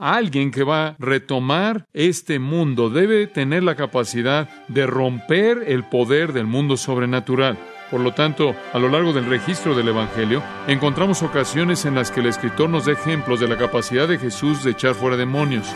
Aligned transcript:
alguien 0.00 0.50
que 0.50 0.64
va 0.64 0.88
a 0.88 0.96
retomar 0.98 1.86
este 1.92 2.38
mundo 2.38 2.90
debe 2.90 3.26
tener 3.26 3.62
la 3.62 3.76
capacidad 3.76 4.48
de 4.68 4.86
romper 4.86 5.64
el 5.66 5.84
poder 5.84 6.32
del 6.32 6.46
mundo 6.46 6.76
sobrenatural. 6.76 7.58
Por 7.90 8.00
lo 8.00 8.14
tanto, 8.14 8.54
a 8.72 8.78
lo 8.78 8.88
largo 8.88 9.12
del 9.12 9.26
registro 9.26 9.74
del 9.74 9.88
Evangelio, 9.88 10.42
encontramos 10.66 11.22
ocasiones 11.22 11.84
en 11.84 11.96
las 11.96 12.10
que 12.10 12.20
el 12.20 12.26
escritor 12.26 12.70
nos 12.70 12.86
da 12.86 12.92
ejemplos 12.92 13.40
de 13.40 13.48
la 13.48 13.58
capacidad 13.58 14.08
de 14.08 14.18
Jesús 14.18 14.64
de 14.64 14.70
echar 14.70 14.94
fuera 14.94 15.16
demonios. 15.16 15.66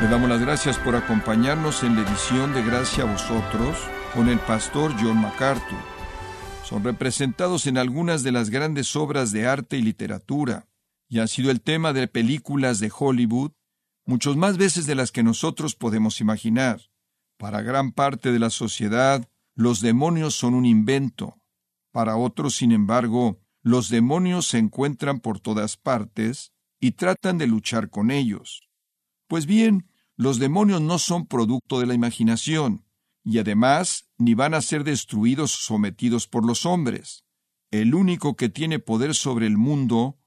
Le 0.00 0.08
damos 0.08 0.28
las 0.28 0.40
gracias 0.40 0.78
por 0.78 0.94
acompañarnos 0.94 1.82
en 1.82 1.96
la 1.96 2.02
edición 2.02 2.54
de 2.54 2.62
Gracia 2.62 3.04
a 3.04 3.06
vosotros 3.06 3.76
con 4.14 4.28
el 4.28 4.38
pastor 4.38 4.92
John 5.00 5.20
MacArthur. 5.20 5.91
Son 6.72 6.84
representados 6.84 7.66
en 7.66 7.76
algunas 7.76 8.22
de 8.22 8.32
las 8.32 8.48
grandes 8.48 8.96
obras 8.96 9.30
de 9.30 9.46
arte 9.46 9.76
y 9.76 9.82
literatura, 9.82 10.70
y 11.06 11.18
han 11.18 11.28
sido 11.28 11.50
el 11.50 11.60
tema 11.60 11.92
de 11.92 12.08
películas 12.08 12.80
de 12.80 12.90
Hollywood, 12.90 13.52
muchas 14.06 14.36
más 14.36 14.56
veces 14.56 14.86
de 14.86 14.94
las 14.94 15.12
que 15.12 15.22
nosotros 15.22 15.74
podemos 15.74 16.22
imaginar. 16.22 16.80
Para 17.36 17.60
gran 17.60 17.92
parte 17.92 18.32
de 18.32 18.38
la 18.38 18.48
sociedad, 18.48 19.28
los 19.54 19.82
demonios 19.82 20.34
son 20.34 20.54
un 20.54 20.64
invento. 20.64 21.36
Para 21.90 22.16
otros, 22.16 22.54
sin 22.54 22.72
embargo, 22.72 23.38
los 23.60 23.90
demonios 23.90 24.46
se 24.46 24.56
encuentran 24.56 25.20
por 25.20 25.40
todas 25.40 25.76
partes 25.76 26.54
y 26.80 26.92
tratan 26.92 27.36
de 27.36 27.48
luchar 27.48 27.90
con 27.90 28.10
ellos. 28.10 28.66
Pues 29.28 29.44
bien, 29.44 29.90
los 30.16 30.38
demonios 30.38 30.80
no 30.80 30.98
son 30.98 31.26
producto 31.26 31.80
de 31.80 31.84
la 31.84 31.92
imaginación, 31.92 32.86
y 33.22 33.40
además 33.40 34.08
ni 34.24 34.34
van 34.34 34.54
a 34.54 34.62
ser 34.62 34.84
destruidos 34.84 35.54
o 35.54 35.58
sometidos 35.58 36.28
por 36.28 36.46
los 36.46 36.64
hombres. 36.64 37.24
El 37.70 37.94
único 37.94 38.36
que 38.36 38.48
tiene 38.48 38.78
poder 38.78 39.14
sobre 39.14 39.46
el 39.46 39.56
mundo, 39.56 40.18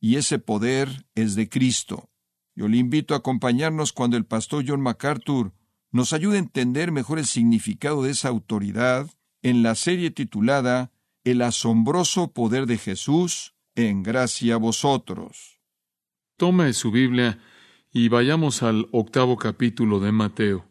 y 0.00 0.16
ese 0.16 0.38
poder 0.38 1.06
es 1.14 1.34
de 1.34 1.48
Cristo. 1.48 2.10
Yo 2.54 2.68
le 2.68 2.78
invito 2.78 3.14
a 3.14 3.18
acompañarnos 3.18 3.92
cuando 3.92 4.16
el 4.16 4.24
pastor 4.24 4.64
John 4.66 4.80
MacArthur 4.80 5.52
nos 5.90 6.12
ayude 6.12 6.36
a 6.36 6.40
entender 6.40 6.92
mejor 6.92 7.18
el 7.18 7.26
significado 7.26 8.02
de 8.02 8.10
esa 8.10 8.28
autoridad 8.28 9.10
en 9.42 9.62
la 9.62 9.74
serie 9.74 10.10
titulada 10.10 10.92
El 11.24 11.42
asombroso 11.42 12.32
poder 12.32 12.66
de 12.66 12.78
Jesús 12.78 13.54
en 13.74 14.02
gracia 14.02 14.54
a 14.54 14.58
vosotros. 14.58 15.60
Tome 16.36 16.72
su 16.72 16.90
Biblia 16.90 17.38
y 17.92 18.08
vayamos 18.08 18.62
al 18.62 18.88
octavo 18.92 19.36
capítulo 19.36 20.00
de 20.00 20.12
Mateo. 20.12 20.66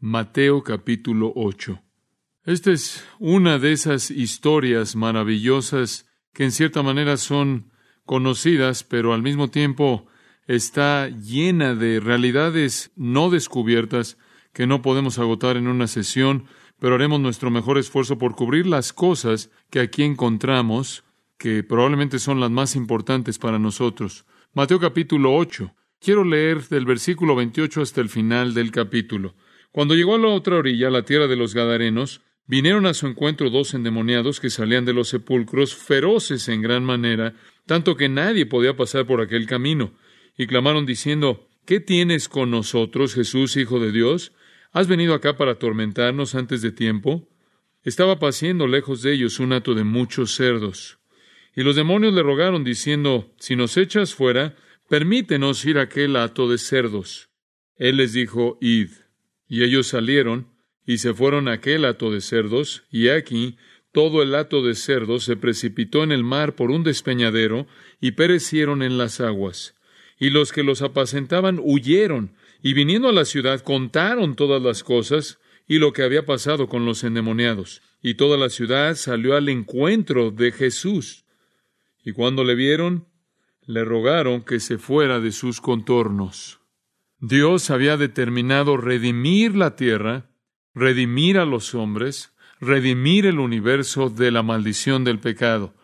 Mateo 0.00 0.62
capítulo 0.62 1.32
8. 1.36 1.82
Esta 2.48 2.72
es 2.72 3.04
una 3.18 3.58
de 3.58 3.72
esas 3.72 4.10
historias 4.10 4.96
maravillosas 4.96 6.06
que 6.32 6.44
en 6.44 6.50
cierta 6.50 6.82
manera 6.82 7.18
son 7.18 7.72
conocidas, 8.06 8.84
pero 8.84 9.12
al 9.12 9.22
mismo 9.22 9.50
tiempo 9.50 10.06
está 10.46 11.08
llena 11.08 11.74
de 11.74 12.00
realidades 12.00 12.90
no 12.96 13.28
descubiertas 13.28 14.16
que 14.54 14.66
no 14.66 14.80
podemos 14.80 15.18
agotar 15.18 15.58
en 15.58 15.68
una 15.68 15.88
sesión, 15.88 16.46
pero 16.78 16.94
haremos 16.94 17.20
nuestro 17.20 17.50
mejor 17.50 17.76
esfuerzo 17.76 18.16
por 18.16 18.34
cubrir 18.34 18.66
las 18.66 18.94
cosas 18.94 19.50
que 19.68 19.80
aquí 19.80 20.02
encontramos, 20.02 21.04
que 21.36 21.62
probablemente 21.62 22.18
son 22.18 22.40
las 22.40 22.50
más 22.50 22.76
importantes 22.76 23.38
para 23.38 23.58
nosotros. 23.58 24.24
Mateo 24.54 24.80
capítulo 24.80 25.36
8. 25.36 25.74
Quiero 26.00 26.24
leer 26.24 26.66
del 26.68 26.86
versículo 26.86 27.36
28 27.36 27.82
hasta 27.82 28.00
el 28.00 28.08
final 28.08 28.54
del 28.54 28.70
capítulo. 28.70 29.34
Cuando 29.70 29.94
llegó 29.94 30.14
a 30.14 30.18
la 30.18 30.28
otra 30.28 30.56
orilla, 30.56 30.88
la 30.88 31.04
tierra 31.04 31.26
de 31.26 31.36
los 31.36 31.52
Gadarenos, 31.52 32.22
vinieron 32.48 32.86
a 32.86 32.94
su 32.94 33.06
encuentro 33.06 33.50
dos 33.50 33.74
endemoniados 33.74 34.40
que 34.40 34.50
salían 34.50 34.84
de 34.84 34.94
los 34.94 35.08
sepulcros, 35.08 35.76
feroces 35.76 36.48
en 36.48 36.62
gran 36.62 36.82
manera, 36.82 37.34
tanto 37.66 37.96
que 37.96 38.08
nadie 38.08 38.46
podía 38.46 38.74
pasar 38.74 39.06
por 39.06 39.20
aquel 39.20 39.46
camino, 39.46 39.92
y 40.36 40.46
clamaron 40.48 40.86
diciendo, 40.86 41.46
¿Qué 41.64 41.78
tienes 41.80 42.28
con 42.28 42.50
nosotros, 42.50 43.14
Jesús, 43.14 43.56
Hijo 43.56 43.78
de 43.78 43.92
Dios? 43.92 44.32
¿Has 44.72 44.88
venido 44.88 45.14
acá 45.14 45.36
para 45.36 45.52
atormentarnos 45.52 46.34
antes 46.34 46.62
de 46.62 46.72
tiempo? 46.72 47.28
Estaba 47.84 48.18
paciendo 48.18 48.66
lejos 48.66 49.02
de 49.02 49.12
ellos 49.12 49.38
un 49.38 49.52
hato 49.52 49.74
de 49.74 49.84
muchos 49.84 50.34
cerdos. 50.34 50.98
Y 51.54 51.62
los 51.62 51.76
demonios 51.76 52.14
le 52.14 52.22
rogaron, 52.22 52.64
diciendo, 52.64 53.34
Si 53.38 53.54
nos 53.54 53.76
echas 53.76 54.14
fuera, 54.14 54.56
permítenos 54.88 55.64
ir 55.66 55.78
a 55.78 55.82
aquel 55.82 56.16
hato 56.16 56.48
de 56.48 56.56
cerdos. 56.56 57.28
Él 57.76 57.96
les 57.98 58.12
dijo, 58.12 58.58
id. 58.60 58.90
Y 59.46 59.62
ellos 59.62 59.88
salieron 59.88 60.48
y 60.88 60.96
se 60.96 61.12
fueron 61.12 61.48
a 61.48 61.52
aquel 61.52 61.84
hato 61.84 62.10
de 62.10 62.22
cerdos, 62.22 62.84
y 62.90 63.08
aquí 63.08 63.58
todo 63.92 64.22
el 64.22 64.34
hato 64.34 64.62
de 64.62 64.74
cerdos 64.74 65.22
se 65.22 65.36
precipitó 65.36 66.02
en 66.02 66.12
el 66.12 66.24
mar 66.24 66.54
por 66.54 66.70
un 66.70 66.82
despeñadero 66.82 67.66
y 68.00 68.12
perecieron 68.12 68.82
en 68.82 68.96
las 68.96 69.20
aguas. 69.20 69.74
Y 70.18 70.30
los 70.30 70.50
que 70.50 70.62
los 70.62 70.80
apacentaban 70.80 71.60
huyeron, 71.62 72.32
y 72.62 72.72
viniendo 72.72 73.10
a 73.10 73.12
la 73.12 73.26
ciudad 73.26 73.60
contaron 73.60 74.34
todas 74.34 74.62
las 74.62 74.82
cosas 74.82 75.38
y 75.66 75.78
lo 75.78 75.92
que 75.92 76.04
había 76.04 76.24
pasado 76.24 76.70
con 76.70 76.86
los 76.86 77.04
endemoniados. 77.04 77.82
Y 78.00 78.14
toda 78.14 78.38
la 78.38 78.48
ciudad 78.48 78.94
salió 78.94 79.36
al 79.36 79.50
encuentro 79.50 80.30
de 80.30 80.52
Jesús. 80.52 81.26
Y 82.02 82.12
cuando 82.12 82.44
le 82.44 82.54
vieron, 82.54 83.06
le 83.66 83.84
rogaron 83.84 84.40
que 84.40 84.58
se 84.58 84.78
fuera 84.78 85.20
de 85.20 85.32
sus 85.32 85.60
contornos. 85.60 86.60
Dios 87.20 87.68
había 87.68 87.98
determinado 87.98 88.78
redimir 88.78 89.54
la 89.54 89.76
tierra, 89.76 90.27
redimir 90.78 91.38
a 91.38 91.44
los 91.44 91.74
hombres, 91.74 92.32
redimir 92.60 93.26
el 93.26 93.38
universo 93.38 94.10
de 94.10 94.30
la 94.30 94.42
maldición 94.42 95.04
del 95.04 95.18
pecado. 95.18 95.74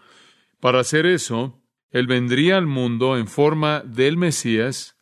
Para 0.61 0.81
hacer 0.81 1.07
eso, 1.07 1.61
Él 1.91 2.07
vendría 2.07 2.57
al 2.57 2.67
mundo 2.67 3.17
en 3.17 3.27
forma 3.27 3.81
del 3.81 4.17
Mesías 4.17 4.97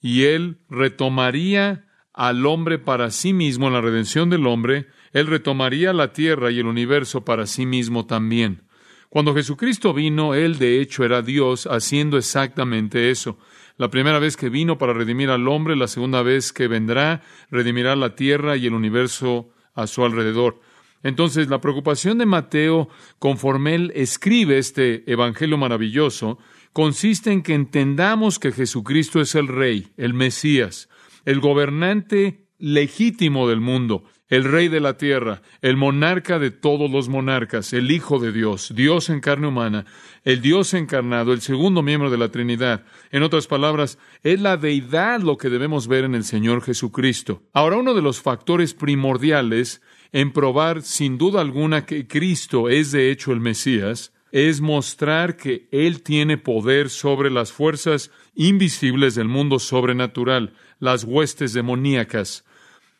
y 0.00 0.24
Él 0.24 0.58
retomaría 0.68 1.86
al 2.12 2.44
hombre 2.46 2.78
para 2.78 3.10
sí 3.10 3.32
mismo 3.32 3.68
en 3.68 3.72
la 3.72 3.80
redención 3.80 4.30
del 4.30 4.46
hombre, 4.46 4.88
Él 5.12 5.26
retomaría 5.26 5.92
la 5.92 6.12
tierra 6.12 6.50
y 6.50 6.58
el 6.58 6.66
universo 6.66 7.24
para 7.24 7.46
sí 7.46 7.66
mismo 7.66 8.06
también. 8.06 8.62
Cuando 9.08 9.34
Jesucristo 9.34 9.92
vino, 9.92 10.34
Él 10.34 10.58
de 10.58 10.80
hecho 10.80 11.04
era 11.04 11.22
Dios 11.22 11.66
haciendo 11.66 12.16
exactamente 12.16 13.10
eso. 13.10 13.38
La 13.80 13.88
primera 13.88 14.18
vez 14.18 14.36
que 14.36 14.50
vino 14.50 14.76
para 14.76 14.92
redimir 14.92 15.30
al 15.30 15.48
hombre, 15.48 15.74
la 15.74 15.88
segunda 15.88 16.22
vez 16.22 16.52
que 16.52 16.68
vendrá, 16.68 17.22
redimirá 17.50 17.96
la 17.96 18.14
tierra 18.14 18.58
y 18.58 18.66
el 18.66 18.74
universo 18.74 19.54
a 19.72 19.86
su 19.86 20.04
alrededor. 20.04 20.60
Entonces, 21.02 21.48
la 21.48 21.62
preocupación 21.62 22.18
de 22.18 22.26
Mateo, 22.26 22.90
conforme 23.18 23.74
él 23.74 23.92
escribe 23.94 24.58
este 24.58 25.10
Evangelio 25.10 25.56
maravilloso, 25.56 26.38
consiste 26.74 27.32
en 27.32 27.40
que 27.40 27.54
entendamos 27.54 28.38
que 28.38 28.52
Jesucristo 28.52 29.18
es 29.18 29.34
el 29.34 29.48
Rey, 29.48 29.88
el 29.96 30.12
Mesías, 30.12 30.90
el 31.24 31.40
gobernante 31.40 32.48
legítimo 32.58 33.48
del 33.48 33.62
mundo, 33.62 34.04
el 34.30 34.44
rey 34.44 34.68
de 34.68 34.80
la 34.80 34.96
tierra, 34.96 35.42
el 35.60 35.76
monarca 35.76 36.38
de 36.38 36.50
todos 36.50 36.90
los 36.90 37.08
monarcas, 37.08 37.72
el 37.72 37.90
Hijo 37.90 38.18
de 38.18 38.32
Dios, 38.32 38.72
Dios 38.74 39.10
en 39.10 39.20
carne 39.20 39.48
humana, 39.48 39.84
el 40.24 40.40
Dios 40.40 40.72
encarnado, 40.72 41.32
el 41.32 41.40
segundo 41.42 41.82
miembro 41.82 42.10
de 42.10 42.18
la 42.18 42.30
Trinidad. 42.30 42.84
En 43.10 43.22
otras 43.22 43.46
palabras, 43.46 43.98
es 44.22 44.40
la 44.40 44.56
deidad 44.56 45.20
lo 45.20 45.36
que 45.36 45.50
debemos 45.50 45.88
ver 45.88 46.04
en 46.04 46.14
el 46.14 46.24
Señor 46.24 46.62
Jesucristo. 46.62 47.42
Ahora, 47.52 47.76
uno 47.76 47.92
de 47.92 48.02
los 48.02 48.22
factores 48.22 48.72
primordiales 48.72 49.82
en 50.12 50.32
probar 50.32 50.82
sin 50.82 51.18
duda 51.18 51.40
alguna 51.40 51.84
que 51.84 52.06
Cristo 52.06 52.68
es 52.68 52.92
de 52.92 53.10
hecho 53.10 53.32
el 53.32 53.40
Mesías, 53.40 54.12
es 54.32 54.60
mostrar 54.60 55.36
que 55.36 55.68
Él 55.72 56.02
tiene 56.02 56.38
poder 56.38 56.88
sobre 56.88 57.30
las 57.30 57.52
fuerzas 57.52 58.10
invisibles 58.34 59.14
del 59.14 59.28
mundo 59.28 59.58
sobrenatural, 59.58 60.52
las 60.78 61.04
huestes 61.04 61.52
demoníacas. 61.52 62.44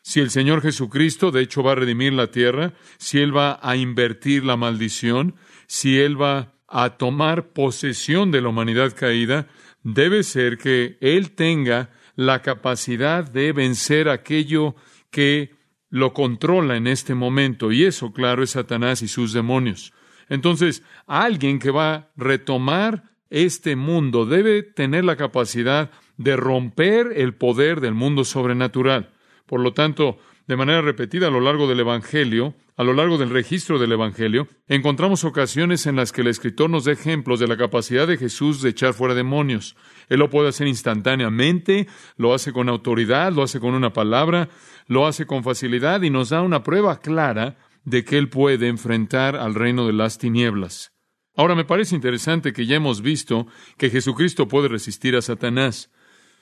Si 0.01 0.19
el 0.19 0.31
Señor 0.31 0.61
Jesucristo, 0.61 1.31
de 1.31 1.41
hecho, 1.41 1.63
va 1.63 1.73
a 1.73 1.75
redimir 1.75 2.13
la 2.13 2.27
tierra, 2.27 2.73
si 2.97 3.19
Él 3.19 3.35
va 3.35 3.59
a 3.61 3.75
invertir 3.75 4.43
la 4.43 4.57
maldición, 4.57 5.35
si 5.67 5.99
Él 5.99 6.19
va 6.19 6.53
a 6.67 6.97
tomar 6.97 7.49
posesión 7.49 8.31
de 8.31 8.41
la 8.41 8.49
humanidad 8.49 8.95
caída, 8.95 9.47
debe 9.83 10.23
ser 10.23 10.57
que 10.57 10.97
Él 11.01 11.31
tenga 11.31 11.91
la 12.15 12.41
capacidad 12.41 13.29
de 13.29 13.51
vencer 13.51 14.09
aquello 14.09 14.75
que 15.11 15.55
lo 15.89 16.13
controla 16.13 16.77
en 16.77 16.87
este 16.87 17.13
momento, 17.13 17.71
y 17.71 17.83
eso, 17.83 18.13
claro, 18.13 18.43
es 18.43 18.51
Satanás 18.51 19.01
y 19.01 19.07
sus 19.07 19.33
demonios. 19.33 19.93
Entonces, 20.29 20.83
alguien 21.07 21.59
que 21.59 21.71
va 21.71 21.93
a 21.93 22.11
retomar 22.15 23.03
este 23.29 23.75
mundo 23.75 24.25
debe 24.25 24.63
tener 24.63 25.03
la 25.03 25.17
capacidad 25.17 25.91
de 26.17 26.37
romper 26.37 27.11
el 27.15 27.33
poder 27.33 27.81
del 27.81 27.93
mundo 27.93 28.23
sobrenatural. 28.23 29.10
Por 29.51 29.59
lo 29.59 29.73
tanto, 29.73 30.17
de 30.47 30.55
manera 30.55 30.81
repetida 30.81 31.27
a 31.27 31.29
lo 31.29 31.41
largo 31.41 31.67
del 31.67 31.81
Evangelio, 31.81 32.55
a 32.77 32.85
lo 32.85 32.93
largo 32.93 33.17
del 33.17 33.29
registro 33.29 33.79
del 33.79 33.91
Evangelio, 33.91 34.47
encontramos 34.69 35.25
ocasiones 35.25 35.87
en 35.87 35.97
las 35.97 36.13
que 36.13 36.21
el 36.21 36.27
escritor 36.27 36.69
nos 36.69 36.85
da 36.85 36.93
ejemplos 36.93 37.41
de 37.41 37.49
la 37.49 37.57
capacidad 37.57 38.07
de 38.07 38.15
Jesús 38.15 38.61
de 38.61 38.69
echar 38.69 38.93
fuera 38.93 39.13
demonios. 39.13 39.75
Él 40.07 40.19
lo 40.19 40.29
puede 40.29 40.47
hacer 40.47 40.67
instantáneamente, 40.67 41.89
lo 42.15 42.33
hace 42.33 42.53
con 42.53 42.69
autoridad, 42.69 43.33
lo 43.33 43.43
hace 43.43 43.59
con 43.59 43.73
una 43.73 43.91
palabra, 43.91 44.47
lo 44.87 45.05
hace 45.05 45.25
con 45.25 45.43
facilidad 45.43 46.01
y 46.03 46.09
nos 46.09 46.29
da 46.29 46.41
una 46.41 46.63
prueba 46.63 47.01
clara 47.01 47.57
de 47.83 48.05
que 48.05 48.17
él 48.17 48.29
puede 48.29 48.69
enfrentar 48.69 49.35
al 49.35 49.53
reino 49.53 49.85
de 49.85 49.91
las 49.91 50.17
tinieblas. 50.17 50.93
Ahora 51.35 51.55
me 51.55 51.65
parece 51.65 51.93
interesante 51.93 52.53
que 52.53 52.65
ya 52.65 52.77
hemos 52.77 53.01
visto 53.01 53.47
que 53.77 53.89
Jesucristo 53.89 54.47
puede 54.47 54.69
resistir 54.69 55.17
a 55.17 55.21
Satanás 55.21 55.91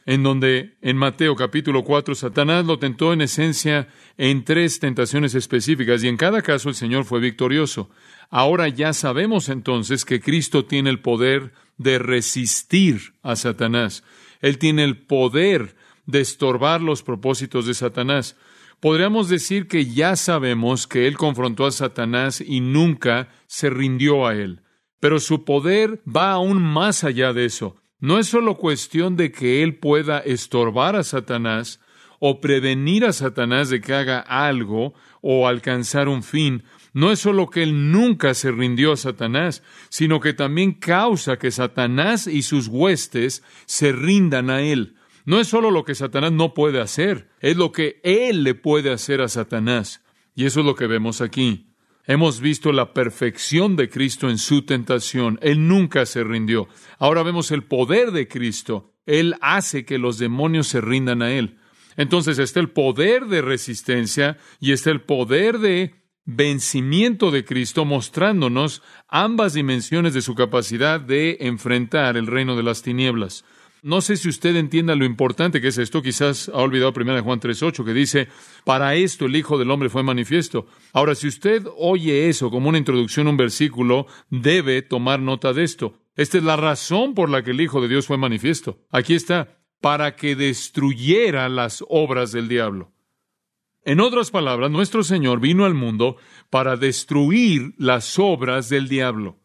en 0.06 0.24
donde 0.24 0.78
en 0.82 0.98
Mateo 0.98 1.36
capítulo 1.36 1.84
4 1.84 2.16
Satanás 2.16 2.66
lo 2.66 2.80
tentó 2.80 3.14
en 3.14 3.22
esencia 3.22 3.88
en 4.18 4.44
tres 4.44 4.80
tentaciones 4.80 5.36
específicas 5.36 6.04
y 6.04 6.08
en 6.08 6.18
cada 6.18 6.42
caso 6.42 6.70
el 6.70 6.76
Señor 6.76 7.06
fue 7.06 7.20
victorioso. 7.20 7.90
Ahora 8.30 8.68
ya 8.68 8.94
sabemos 8.94 9.50
entonces 9.50 10.06
que 10.06 10.22
Cristo 10.22 10.66
tiene 10.66 10.90
el 10.90 11.00
poder 11.00 11.54
de 11.78 12.00
resistir 12.00 13.14
a 13.24 13.36
Satanás. 13.36 14.04
Él 14.42 14.58
tiene 14.58 14.84
el 14.84 14.98
poder 14.98 15.76
de 16.06 16.22
estorbar 16.22 16.82
los 16.82 17.04
propósitos 17.04 17.66
de 17.66 17.74
Satanás. 17.74 18.36
Podríamos 18.80 19.30
decir 19.30 19.68
que 19.68 19.86
ya 19.86 20.16
sabemos 20.16 20.88
que 20.88 21.08
Él 21.08 21.18
confrontó 21.18 21.66
a 21.66 21.72
Satanás 21.72 22.42
y 22.42 22.62
nunca 22.62 23.30
se 23.48 23.70
rindió 23.70 24.26
a 24.26 24.34
Él. 24.34 24.62
Pero 25.00 25.20
su 25.20 25.44
poder 25.44 26.02
va 26.08 26.32
aún 26.32 26.62
más 26.62 27.04
allá 27.04 27.34
de 27.34 27.46
eso. 27.46 27.79
No 28.00 28.18
es 28.18 28.28
solo 28.28 28.56
cuestión 28.56 29.18
de 29.18 29.32
que 29.32 29.62
Él 29.62 29.78
pueda 29.78 30.20
estorbar 30.20 30.96
a 30.96 31.04
Satanás 31.04 31.82
o 32.20 32.40
prevenir 32.40 33.06
a 33.06 33.14
Satanás 33.14 33.70
de 33.70 33.82
que 33.82 33.94
haga 33.94 34.20
algo 34.20 34.94
o 35.22 35.48
alcanzar 35.48 36.08
un 36.08 36.24
fin. 36.24 36.64
No 36.94 37.12
es 37.12 37.20
solo 37.20 37.50
que 37.50 37.64
Él 37.64 37.92
nunca 37.92 38.34
se 38.34 38.52
rindió 38.52 38.94
a 38.94 38.98
Satanás, 38.98 39.64
sino 39.90 40.20
que 40.20 40.34
también 40.34 40.74
causa 40.74 41.38
que 41.38 41.52
Satanás 41.52 42.28
y 42.28 42.42
sus 42.42 42.68
huestes 42.68 43.44
se 43.66 43.92
rindan 43.92 44.50
a 44.50 44.62
Él. 44.62 44.96
No 45.26 45.40
es 45.40 45.48
solo 45.48 45.70
lo 45.70 45.84
que 45.84 45.96
Satanás 45.96 46.32
no 46.32 46.54
puede 46.54 46.82
hacer, 46.82 47.30
es 47.40 47.58
lo 47.58 47.72
que 47.72 48.00
Él 48.04 48.44
le 48.44 48.56
puede 48.56 48.92
hacer 48.92 49.22
a 49.22 49.28
Satanás. 49.28 50.02
Y 50.36 50.46
eso 50.46 50.62
es 50.62 50.66
lo 50.66 50.76
que 50.76 50.88
vemos 50.88 51.22
aquí. 51.22 51.69
Hemos 52.10 52.42
visto 52.42 52.72
la 52.72 52.92
perfección 52.92 53.76
de 53.76 53.88
Cristo 53.88 54.32
en 54.32 54.40
su 54.40 54.64
tentación. 54.64 55.38
Él 55.44 55.68
nunca 55.68 56.08
se 56.08 56.24
rindió. 56.24 56.68
Ahora 56.98 57.22
vemos 57.22 57.52
el 57.52 57.62
poder 57.62 58.10
de 58.10 58.28
Cristo. 58.28 58.96
Él 59.06 59.36
hace 59.42 59.86
que 59.86 60.00
los 60.00 60.18
demonios 60.18 60.66
se 60.66 60.82
rindan 60.82 61.22
a 61.22 61.32
Él. 61.32 61.60
Entonces 61.98 62.40
está 62.40 62.62
el 62.62 62.72
poder 62.72 63.28
de 63.28 63.44
resistencia 63.44 64.40
y 64.60 64.72
está 64.72 64.90
el 64.90 65.02
poder 65.02 65.60
de 65.60 65.94
vencimiento 66.26 67.30
de 67.30 67.46
Cristo 67.46 67.86
mostrándonos 67.86 68.82
ambas 69.08 69.54
dimensiones 69.54 70.16
de 70.16 70.24
su 70.24 70.34
capacidad 70.34 71.00
de 71.00 71.38
enfrentar 71.42 72.18
el 72.18 72.26
reino 72.26 72.56
de 72.56 72.64
las 72.64 72.82
tinieblas. 72.82 73.46
No 73.82 74.02
sé 74.02 74.18
si 74.18 74.28
usted 74.28 74.56
entienda 74.56 74.96
lo 74.96 75.06
importante 75.06 75.62
que 75.62 75.70
es 75.70 75.78
esto. 75.78 76.02
Quizás 76.02 76.50
ha 76.50 76.58
olvidado 76.58 76.94
1 76.96 77.24
Juan 77.24 77.40
3.8 77.40 77.86
que 77.86 77.94
dice, 77.94 78.28
para 78.66 78.96
esto 78.96 79.26
el 79.26 79.36
Hijo 79.36 79.58
del 79.58 79.72
Hombre 79.72 79.90
fue 79.90 80.04
manifiesto. 80.04 80.68
Ahora, 80.92 81.16
si 81.16 81.28
usted 81.28 81.66
oye 81.78 82.28
eso 82.28 82.52
como 82.52 82.70
una 82.70 82.78
introducción 82.78 83.28
a 83.28 83.30
un 83.30 83.38
versículo, 83.38 84.08
debe 84.30 84.82
tomar 84.82 85.20
nota 85.20 85.54
de 85.54 85.64
esto. 85.64 85.96
Esta 86.16 86.38
es 86.38 86.44
la 86.44 86.58
razón 86.58 87.14
por 87.14 87.30
la 87.30 87.44
que 87.44 87.52
el 87.52 87.62
Hijo 87.62 87.82
de 87.82 87.88
Dios 87.88 88.06
fue 88.06 88.18
manifiesto. 88.18 88.86
Aquí 88.92 89.14
está, 89.14 89.60
para 89.80 90.16
que 90.16 90.36
destruyera 90.36 91.48
las 91.48 91.84
obras 91.88 92.34
del 92.34 92.50
diablo. 92.50 92.92
En 93.86 94.02
otras 94.02 94.30
palabras, 94.30 94.70
nuestro 94.70 95.04
Señor 95.04 95.40
vino 95.40 95.64
al 95.64 95.74
mundo 95.74 96.18
para 96.50 96.76
destruir 96.76 97.74
las 97.78 98.20
obras 98.20 98.68
del 98.68 98.90
diablo. 98.90 99.40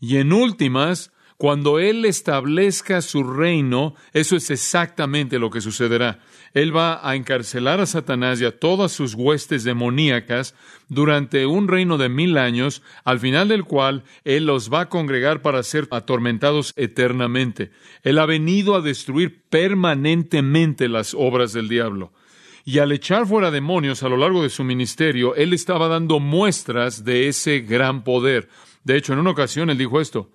Y 0.00 0.18
en 0.18 0.32
últimas, 0.32 1.12
cuando 1.38 1.78
Él 1.78 2.04
establezca 2.04 3.00
su 3.00 3.22
reino, 3.22 3.94
eso 4.12 4.34
es 4.34 4.50
exactamente 4.50 5.38
lo 5.38 5.50
que 5.50 5.60
sucederá. 5.60 6.18
Él 6.52 6.76
va 6.76 7.08
a 7.08 7.14
encarcelar 7.14 7.80
a 7.80 7.86
Satanás 7.86 8.40
y 8.40 8.44
a 8.44 8.58
todas 8.58 8.90
sus 8.90 9.14
huestes 9.14 9.62
demoníacas 9.62 10.56
durante 10.88 11.46
un 11.46 11.68
reino 11.68 11.96
de 11.96 12.08
mil 12.08 12.38
años, 12.38 12.82
al 13.04 13.20
final 13.20 13.46
del 13.46 13.62
cual 13.62 14.02
Él 14.24 14.46
los 14.46 14.72
va 14.72 14.80
a 14.80 14.88
congregar 14.88 15.40
para 15.40 15.62
ser 15.62 15.86
atormentados 15.92 16.72
eternamente. 16.76 17.70
Él 18.02 18.18
ha 18.18 18.26
venido 18.26 18.74
a 18.74 18.80
destruir 18.80 19.40
permanentemente 19.48 20.88
las 20.88 21.14
obras 21.14 21.52
del 21.52 21.68
diablo. 21.68 22.12
Y 22.64 22.80
al 22.80 22.90
echar 22.90 23.28
fuera 23.28 23.52
demonios 23.52 24.02
a 24.02 24.08
lo 24.08 24.16
largo 24.16 24.42
de 24.42 24.50
su 24.50 24.64
ministerio, 24.64 25.36
Él 25.36 25.52
estaba 25.52 25.86
dando 25.86 26.18
muestras 26.18 27.04
de 27.04 27.28
ese 27.28 27.60
gran 27.60 28.02
poder. 28.02 28.48
De 28.82 28.96
hecho, 28.96 29.12
en 29.12 29.20
una 29.20 29.30
ocasión 29.30 29.70
Él 29.70 29.78
dijo 29.78 30.00
esto, 30.00 30.32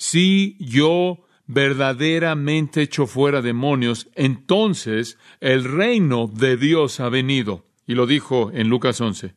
si 0.00 0.56
yo 0.58 1.26
verdaderamente 1.46 2.80
echo 2.80 3.06
fuera 3.06 3.42
demonios, 3.42 4.08
entonces 4.14 5.18
el 5.40 5.64
reino 5.64 6.26
de 6.26 6.56
Dios 6.56 7.00
ha 7.00 7.10
venido. 7.10 7.66
Y 7.86 7.94
lo 7.94 8.06
dijo 8.06 8.50
en 8.54 8.70
Lucas 8.70 8.98
11. 8.98 9.34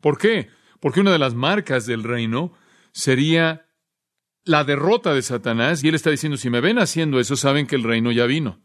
¿Por 0.00 0.18
qué? 0.18 0.48
Porque 0.80 0.98
una 0.98 1.12
de 1.12 1.20
las 1.20 1.34
marcas 1.34 1.86
del 1.86 2.02
reino 2.02 2.52
sería 2.90 3.68
la 4.44 4.64
derrota 4.64 5.14
de 5.14 5.22
Satanás, 5.22 5.84
y 5.84 5.88
él 5.88 5.94
está 5.94 6.10
diciendo, 6.10 6.38
si 6.38 6.50
me 6.50 6.60
ven 6.60 6.80
haciendo 6.80 7.20
eso, 7.20 7.36
saben 7.36 7.68
que 7.68 7.76
el 7.76 7.84
reino 7.84 8.10
ya 8.10 8.26
vino. 8.26 8.60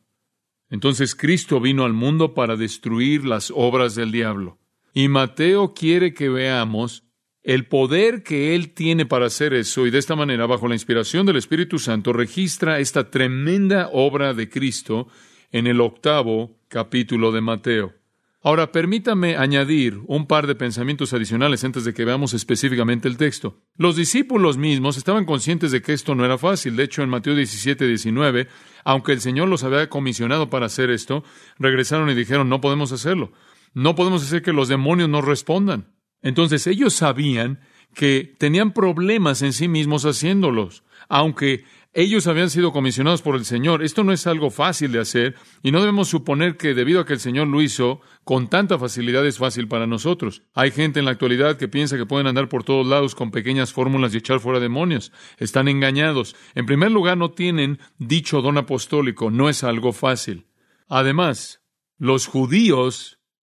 Entonces 0.72 1.14
Cristo 1.14 1.60
vino 1.60 1.86
al 1.86 1.94
mundo 1.94 2.34
para 2.34 2.56
destruir 2.56 3.24
las 3.24 3.54
obras 3.56 3.94
del 3.94 4.12
diablo. 4.12 4.58
Y 4.96 5.10
Mateo 5.10 5.76
quiere 5.76 6.16
que 6.16 6.28
veamos 6.28 7.05
el 7.46 7.68
poder 7.68 8.24
que 8.24 8.56
Él 8.56 8.74
tiene 8.74 9.06
para 9.06 9.28
hacer 9.28 9.54
eso 9.54 9.86
y 9.86 9.92
de 9.92 10.00
esta 10.00 10.16
manera, 10.16 10.48
bajo 10.48 10.68
la 10.68 10.74
inspiración 10.74 11.28
del 11.28 11.36
Espíritu 11.36 11.78
Santo, 11.78 12.12
registra 12.12 12.80
esta 12.80 13.12
tremenda 13.12 13.90
obra 13.94 14.34
de 14.34 14.50
Cristo 14.50 15.08
en 15.52 15.68
el 15.68 15.80
octavo 15.80 16.58
capítulo 16.70 17.32
de 17.32 17.42
Mateo. 17.42 17.94
Ahora, 18.42 18.72
permítame 18.72 19.38
añadir 19.38 20.02
un 20.08 20.26
par 20.26 20.48
de 20.48 20.56
pensamientos 20.56 21.14
adicionales 21.14 21.64
antes 21.64 21.86
de 21.86 21.94
que 21.94 22.04
veamos 22.04 22.34
específicamente 22.34 23.08
el 23.08 23.18
texto. 23.18 23.62
Los 23.78 23.96
discípulos 23.96 24.58
mismos 24.58 24.98
estaban 24.98 25.26
conscientes 25.26 25.72
de 25.72 25.84
que 25.84 25.94
esto 25.94 26.16
no 26.16 26.26
era 26.26 26.40
fácil. 26.40 26.76
De 26.76 26.84
hecho, 26.84 27.04
en 27.04 27.10
Mateo 27.10 27.36
17, 27.36 27.88
19, 27.88 28.48
aunque 28.84 29.14
el 29.14 29.22
Señor 29.22 29.50
los 29.50 29.64
había 29.64 29.88
comisionado 29.88 30.50
para 30.50 30.66
hacer 30.66 30.90
esto, 30.90 31.24
regresaron 31.60 32.10
y 32.10 32.16
dijeron, 32.16 32.50
no 32.50 32.60
podemos 32.60 32.92
hacerlo. 32.92 33.34
No 33.76 33.94
podemos 33.94 34.24
hacer 34.24 34.42
que 34.42 34.54
los 34.54 34.68
demonios 34.68 35.10
nos 35.10 35.26
respondan. 35.26 35.95
Entonces 36.25 36.66
ellos 36.66 36.95
sabían 36.95 37.60
que 37.94 38.33
tenían 38.39 38.74
problemas 38.74 39.44
en 39.44 39.54
sí 39.54 39.68
mismos 39.68 40.06
haciéndolos, 40.06 40.83
aunque 41.07 41.63
ellos 41.94 42.25
habían 42.25 42.50
sido 42.50 42.74
comisionados 42.74 43.22
por 43.22 43.36
el 43.36 43.45
Señor. 43.45 43.83
Esto 43.83 44.04
no 44.04 44.12
es 44.12 44.25
algo 44.25 44.50
fácil 44.50 44.92
de 44.92 45.00
hacer 45.00 45.36
y 45.62 45.72
no 45.72 45.81
debemos 45.81 46.07
suponer 46.07 46.57
que 46.57 46.74
debido 46.74 47.00
a 47.00 47.06
que 47.06 47.13
el 47.13 47.19
Señor 47.19 47.48
lo 47.48 47.62
hizo 47.62 48.01
con 48.24 48.50
tanta 48.50 48.80
facilidad 48.80 49.24
es 49.25 49.38
fácil 49.38 49.68
para 49.68 49.86
nosotros. 49.86 50.42
Hay 50.56 50.72
gente 50.72 50.98
en 50.98 51.06
la 51.06 51.12
actualidad 51.12 51.57
que 51.57 51.68
piensa 51.68 51.95
que 51.95 52.07
pueden 52.07 52.25
andar 52.25 52.50
por 52.50 52.63
todos 52.63 52.88
lados 52.88 53.13
con 53.13 53.30
pequeñas 53.30 53.72
fórmulas 53.72 54.13
y 54.13 54.18
echar 54.18 54.39
fuera 54.39 54.60
demonios. 54.60 55.12
Están 55.38 55.67
engañados. 55.67 56.36
En 56.55 56.65
primer 56.65 56.91
lugar, 56.91 57.17
no 57.20 57.32
tienen 57.32 57.77
dicho 58.00 58.41
don 58.41 58.58
apostólico. 58.58 59.29
No 59.29 59.48
es 59.48 59.63
algo 59.63 59.94
fácil. 59.94 60.48
Además, 60.88 61.62
los 62.00 62.25
judíos 62.25 63.14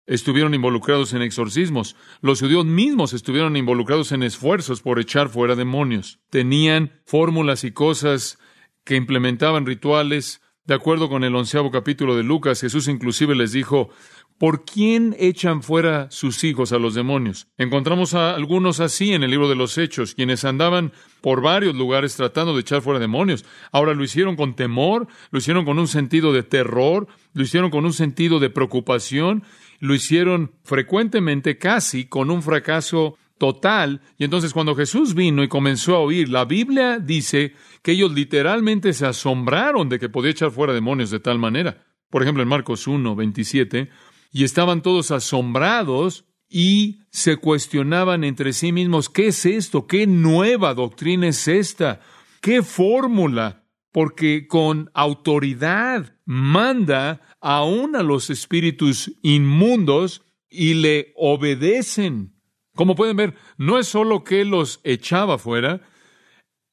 estuvieron 0.09 0.55
involucrados 0.55 1.13
en 1.13 1.23
exorcismos. 1.23 1.95
Los 2.23 2.41
judíos 2.41 2.65
mismos 2.65 3.13
estuvieron 3.13 3.57
involucrados 3.57 4.11
en 4.11 4.23
esfuerzos 4.25 4.81
por 4.81 4.99
echar 4.99 5.29
fuera 5.29 5.55
demonios. 5.55 6.19
Tenían 6.31 6.93
fórmulas 7.05 7.63
y 7.63 7.71
cosas 7.71 8.39
que 8.85 8.97
implementaban 8.97 9.67
rituales. 9.67 10.41
De 10.65 10.75
acuerdo 10.75 11.09
con 11.09 11.25
el 11.25 11.37
onceavo 11.37 11.71
capítulo 11.71 12.17
de 12.17 12.25
Lucas, 12.25 12.61
Jesús 12.61 12.89
inclusive 12.89 13.35
les 13.35 13.53
dijo, 13.53 13.91
¿por 14.39 14.65
quién 14.65 15.15
echan 15.19 15.63
fuera 15.63 16.11
sus 16.11 16.43
hijos 16.45 16.73
a 16.73 16.79
los 16.79 16.95
demonios? 16.95 17.49
Encontramos 17.59 18.15
a 18.15 18.35
algunos 18.35 18.81
así 18.81 19.13
en 19.13 19.23
el 19.23 19.31
libro 19.31 19.49
de 19.49 19.57
los 19.57 19.77
Hechos, 19.77 20.15
quienes 20.15 20.45
andaban 20.45 20.93
por 21.21 21.43
varios 21.43 21.75
lugares 21.75 22.17
tratando 22.17 22.55
de 22.55 22.61
echar 22.61 22.81
fuera 22.81 23.01
demonios. 23.01 23.45
Ahora 23.73 23.95
lo 23.95 24.05
hicieron 24.05 24.37
con 24.37 24.55
temor, 24.55 25.07
lo 25.31 25.39
hicieron 25.39 25.65
con 25.65 25.79
un 25.79 25.89
sentido 25.89 26.33
de 26.33 26.43
terror, 26.43 27.09
lo 27.35 27.43
hicieron 27.43 27.71
con 27.71 27.85
un 27.85 27.93
sentido 27.93 28.39
de 28.39 28.51
preocupación 28.51 29.45
lo 29.79 29.95
hicieron 29.95 30.53
frecuentemente 30.65 31.59
casi 31.59 32.07
con 32.07 32.31
un 32.31 32.43
fracaso 32.43 33.17
total. 33.39 34.03
Y 34.19 34.25
entonces 34.25 34.53
cuando 34.53 34.75
Jesús 34.75 35.15
vino 35.15 35.43
y 35.43 35.49
comenzó 35.49 35.97
a 35.97 36.01
oír, 36.01 36.29
la 36.29 36.45
Biblia 36.45 36.99
dice 36.99 37.55
que 37.83 37.93
ellos 37.93 38.13
literalmente 38.13 38.93
se 38.93 39.07
asombraron 39.07 39.89
de 39.89 39.99
que 39.99 40.09
podía 40.09 40.33
echar 40.33 40.51
fuera 40.51 40.73
demonios 40.73 41.11
de 41.11 41.21
tal 41.21 41.39
manera. 41.39 41.85
Por 42.11 42.23
ejemplo, 42.23 42.43
en 42.43 42.49
Marcos 42.49 42.87
1, 42.87 43.15
27, 43.15 43.91
y 44.33 44.45
estaban 44.45 44.83
todos 44.83 45.11
asombrados 45.11 46.25
y 46.49 47.01
se 47.11 47.37
cuestionaban 47.37 48.25
entre 48.25 48.53
sí 48.53 48.73
mismos, 48.73 49.09
¿qué 49.09 49.29
es 49.29 49.45
esto? 49.45 49.87
¿Qué 49.87 50.07
nueva 50.07 50.75
doctrina 50.75 51.29
es 51.29 51.47
esta? 51.47 52.01
¿Qué 52.41 52.63
fórmula? 52.63 53.65
Porque 53.93 54.47
con 54.47 54.91
autoridad 54.95 56.17
manda 56.25 57.21
aún 57.41 57.97
a 57.97 58.03
los 58.03 58.31
espíritus 58.31 59.13
inmundos 59.23 60.23
y 60.49 60.75
le 60.75 61.13
obedecen. 61.17 62.35
Como 62.75 62.95
pueden 62.95 63.17
ver, 63.17 63.35
no 63.57 63.79
es 63.79 63.89
solo 63.89 64.25
que 64.25 64.45
los 64.45 64.81
echaba 64.85 65.39
fuera, 65.39 65.83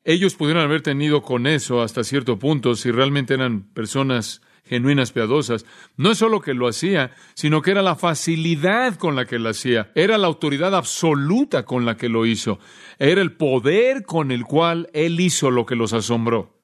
ellos 0.03 0.35
pudieron 0.35 0.63
haber 0.63 0.81
tenido 0.81 1.23
con 1.23 1.47
eso 1.47 1.81
hasta 1.81 2.03
cierto 2.03 2.37
punto 2.37 2.75
si 2.75 2.91
realmente 2.91 3.33
eran 3.33 3.63
personas 3.73 4.41
genuinas, 4.63 5.11
piadosas. 5.11 5.65
No 5.97 6.11
es 6.11 6.19
solo 6.19 6.41
que 6.41 6.53
lo 6.53 6.67
hacía, 6.67 7.11
sino 7.33 7.61
que 7.61 7.71
era 7.71 7.81
la 7.81 7.95
facilidad 7.95 8.95
con 8.95 9.15
la 9.15 9.25
que 9.25 9.39
lo 9.39 9.49
hacía, 9.49 9.91
era 9.95 10.17
la 10.17 10.27
autoridad 10.27 10.75
absoluta 10.75 11.65
con 11.65 11.85
la 11.85 11.97
que 11.97 12.09
lo 12.09 12.25
hizo, 12.25 12.59
era 12.99 13.21
el 13.21 13.33
poder 13.33 14.05
con 14.05 14.31
el 14.31 14.43
cual 14.43 14.89
él 14.93 15.19
hizo 15.19 15.49
lo 15.49 15.65
que 15.65 15.75
los 15.75 15.93
asombró. 15.93 16.61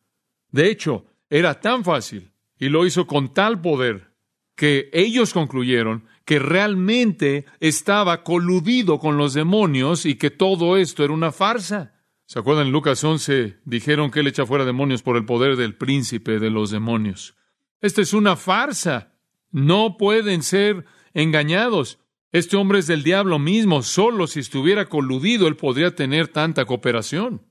De 0.52 0.70
hecho, 0.70 1.06
era 1.30 1.60
tan 1.60 1.84
fácil 1.84 2.32
y 2.62 2.70
lo 2.70 2.86
hizo 2.86 3.08
con 3.08 3.34
tal 3.34 3.60
poder 3.60 4.12
que 4.56 4.92
ellos 4.94 5.34
concluyeron 5.34 6.06
que 6.26 6.38
realmente 6.38 7.46
estaba 7.60 8.24
coludido 8.24 9.00
con 9.00 9.18
los 9.18 9.34
demonios 9.34 10.06
y 10.06 10.14
que 10.14 10.30
todo 10.30 10.78
esto 10.78 11.04
era 11.04 11.12
una 11.12 11.32
farsa. 11.32 11.96
¿Se 12.28 12.38
acuerdan 12.38 12.72
Lucas 12.72 13.04
11? 13.04 13.58
Dijeron 13.66 14.12
que 14.12 14.20
él 14.20 14.28
echa 14.28 14.46
fuera 14.46 14.64
demonios 14.64 15.02
por 15.02 15.18
el 15.18 15.26
poder 15.26 15.56
del 15.56 15.76
príncipe 15.76 16.38
de 16.38 16.52
los 16.52 16.70
demonios. 16.70 17.36
Esta 17.82 18.04
es 18.04 18.14
una 18.14 18.36
farsa. 18.36 19.16
No 19.50 19.98
pueden 19.98 20.44
ser 20.44 20.86
engañados. 21.16 21.98
Este 22.32 22.58
hombre 22.58 22.78
es 22.78 22.86
del 22.86 23.02
diablo 23.02 23.40
mismo. 23.40 23.82
Solo 23.82 24.28
si 24.28 24.40
estuviera 24.40 24.86
coludido 24.86 25.48
él 25.48 25.56
podría 25.56 25.96
tener 25.96 26.28
tanta 26.28 26.66
cooperación. 26.66 27.42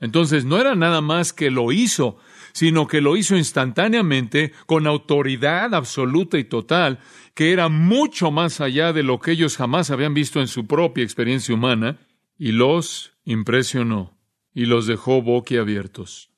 Entonces 0.00 0.46
no 0.46 0.58
era 0.58 0.74
nada 0.74 1.00
más 1.00 1.32
que 1.32 1.50
lo 1.50 1.72
hizo, 1.72 2.18
sino 2.56 2.86
que 2.86 3.02
lo 3.02 3.18
hizo 3.18 3.36
instantáneamente, 3.36 4.50
con 4.64 4.86
autoridad 4.86 5.74
absoluta 5.74 6.38
y 6.38 6.44
total, 6.44 7.00
que 7.34 7.52
era 7.52 7.68
mucho 7.68 8.30
más 8.30 8.62
allá 8.62 8.94
de 8.94 9.02
lo 9.02 9.20
que 9.20 9.32
ellos 9.32 9.58
jamás 9.58 9.90
habían 9.90 10.14
visto 10.14 10.40
en 10.40 10.48
su 10.48 10.66
propia 10.66 11.04
experiencia 11.04 11.54
humana, 11.54 11.98
y 12.38 12.52
los 12.52 13.12
impresionó 13.26 14.16
y 14.54 14.64
los 14.64 14.86
dejó 14.86 15.20
boquiabiertos. 15.20 16.30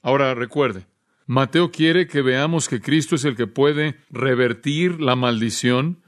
Ahora 0.00 0.34
recuerde, 0.34 0.86
Mateo 1.26 1.70
quiere 1.70 2.06
que 2.06 2.22
veamos 2.22 2.70
que 2.70 2.80
Cristo 2.80 3.14
es 3.14 3.26
el 3.26 3.36
que 3.36 3.46
puede 3.46 3.96
revertir 4.08 4.98
la 4.98 5.14
maldición 5.14 6.02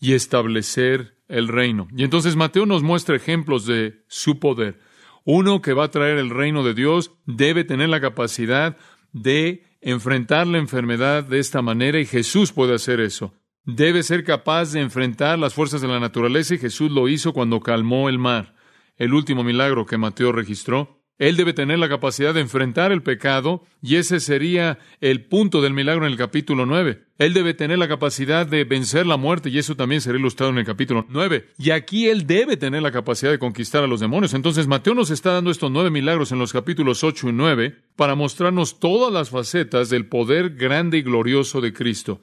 y 0.00 0.14
establecer 0.14 1.14
el 1.28 1.46
reino. 1.46 1.86
Y 1.96 2.02
entonces 2.02 2.34
Mateo 2.34 2.66
nos 2.66 2.82
muestra 2.82 3.14
ejemplos 3.14 3.64
de 3.64 4.02
su 4.08 4.40
poder. 4.40 4.80
Uno 5.24 5.62
que 5.62 5.72
va 5.72 5.84
a 5.84 5.90
traer 5.90 6.18
el 6.18 6.30
reino 6.30 6.64
de 6.64 6.74
Dios 6.74 7.12
debe 7.26 7.62
tener 7.62 7.88
la 7.88 8.00
capacidad 8.00 8.76
de 9.14 9.62
enfrentar 9.80 10.46
la 10.46 10.58
enfermedad 10.58 11.24
de 11.24 11.38
esta 11.38 11.62
manera 11.62 11.98
y 11.98 12.04
Jesús 12.04 12.52
puede 12.52 12.74
hacer 12.74 13.00
eso. 13.00 13.32
Debe 13.64 14.02
ser 14.02 14.24
capaz 14.24 14.72
de 14.72 14.80
enfrentar 14.80 15.38
las 15.38 15.54
fuerzas 15.54 15.80
de 15.80 15.88
la 15.88 16.00
naturaleza 16.00 16.54
y 16.54 16.58
Jesús 16.58 16.90
lo 16.90 17.08
hizo 17.08 17.32
cuando 17.32 17.60
calmó 17.60 18.10
el 18.10 18.18
mar, 18.18 18.54
el 18.96 19.14
último 19.14 19.42
milagro 19.42 19.86
que 19.86 19.96
Mateo 19.96 20.32
registró. 20.32 21.03
Él 21.16 21.36
debe 21.36 21.52
tener 21.52 21.78
la 21.78 21.88
capacidad 21.88 22.34
de 22.34 22.40
enfrentar 22.40 22.90
el 22.90 23.02
pecado, 23.02 23.62
y 23.80 23.96
ese 23.96 24.18
sería 24.18 24.78
el 25.00 25.26
punto 25.26 25.62
del 25.62 25.72
milagro 25.72 26.06
en 26.06 26.10
el 26.10 26.18
capítulo 26.18 26.66
9. 26.66 27.04
Él 27.18 27.32
debe 27.34 27.54
tener 27.54 27.78
la 27.78 27.86
capacidad 27.86 28.44
de 28.44 28.64
vencer 28.64 29.06
la 29.06 29.16
muerte, 29.16 29.48
y 29.48 29.58
eso 29.58 29.76
también 29.76 30.00
será 30.00 30.18
ilustrado 30.18 30.50
en 30.50 30.58
el 30.58 30.64
capítulo 30.64 31.06
9. 31.08 31.50
Y 31.56 31.70
aquí 31.70 32.08
él 32.08 32.26
debe 32.26 32.56
tener 32.56 32.82
la 32.82 32.90
capacidad 32.90 33.30
de 33.30 33.38
conquistar 33.38 33.84
a 33.84 33.86
los 33.86 34.00
demonios. 34.00 34.34
Entonces 34.34 34.66
Mateo 34.66 34.94
nos 34.94 35.10
está 35.10 35.32
dando 35.32 35.52
estos 35.52 35.70
nueve 35.70 35.90
milagros 35.90 36.32
en 36.32 36.40
los 36.40 36.52
capítulos 36.52 37.04
8 37.04 37.28
y 37.28 37.32
9 37.32 37.76
para 37.94 38.16
mostrarnos 38.16 38.80
todas 38.80 39.12
las 39.12 39.30
facetas 39.30 39.90
del 39.90 40.08
poder 40.08 40.50
grande 40.50 40.98
y 40.98 41.02
glorioso 41.02 41.60
de 41.60 41.72
Cristo. 41.72 42.22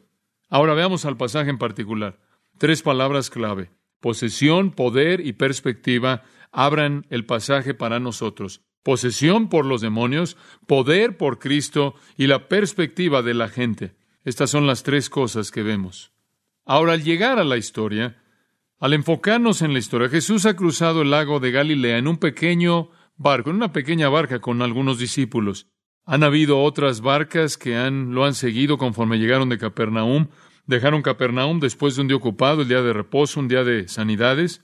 Ahora 0.50 0.74
veamos 0.74 1.06
al 1.06 1.16
pasaje 1.16 1.50
en 1.50 1.58
particular. 1.58 2.20
Tres 2.58 2.82
palabras 2.82 3.30
clave. 3.30 3.72
Posesión, 4.02 4.72
poder 4.72 5.26
y 5.26 5.32
perspectiva 5.32 6.24
abran 6.52 7.06
el 7.10 7.26
pasaje 7.26 7.74
para 7.74 8.02
nosotros 8.02 8.62
posesión 8.84 9.50
por 9.50 9.66
los 9.66 9.82
demonios, 9.82 10.38
poder 10.68 11.18
por 11.18 11.40
Cristo 11.40 11.96
y 12.18 12.28
la 12.28 12.48
perspectiva 12.48 13.22
de 13.22 13.34
la 13.34 13.50
gente. 13.50 13.96
Estas 14.24 14.50
son 14.50 14.68
las 14.68 14.84
tres 14.84 15.10
cosas 15.10 15.52
que 15.52 15.64
vemos. 15.64 16.12
Ahora, 16.66 16.94
al 16.94 17.04
llegar 17.04 17.40
a 17.40 17.44
la 17.44 17.58
historia, 17.58 18.22
al 18.80 18.94
enfocarnos 18.94 19.62
en 19.62 19.74
la 19.74 19.80
historia, 19.80 20.10
Jesús 20.10 20.46
ha 20.46 20.56
cruzado 20.56 21.02
el 21.02 21.12
lago 21.12 21.40
de 21.40 21.52
Galilea 21.52 21.98
en 21.98 22.08
un 22.08 22.18
pequeño 22.18 22.90
barco, 23.16 23.50
en 23.50 23.58
una 23.58 23.74
pequeña 23.74 24.10
barca 24.10 24.40
con 24.40 24.62
algunos 24.62 24.98
discípulos. 24.98 25.68
Han 26.06 26.24
habido 26.24 26.62
otras 26.62 27.02
barcas 27.02 27.58
que 27.58 27.78
han, 27.78 28.14
lo 28.14 28.26
han 28.26 28.34
seguido 28.34 28.78
conforme 28.78 29.20
llegaron 29.20 29.50
de 29.50 29.58
Capernaum. 29.58 30.28
Dejaron 30.66 31.02
Capernaum 31.02 31.60
después 31.60 31.96
de 31.96 32.02
un 32.02 32.08
día 32.08 32.18
ocupado, 32.18 32.62
el 32.62 32.68
día 32.68 32.82
de 32.82 32.94
reposo, 32.94 33.40
un 33.40 33.48
día 33.48 33.64
de 33.64 33.88
sanidades. 33.88 34.64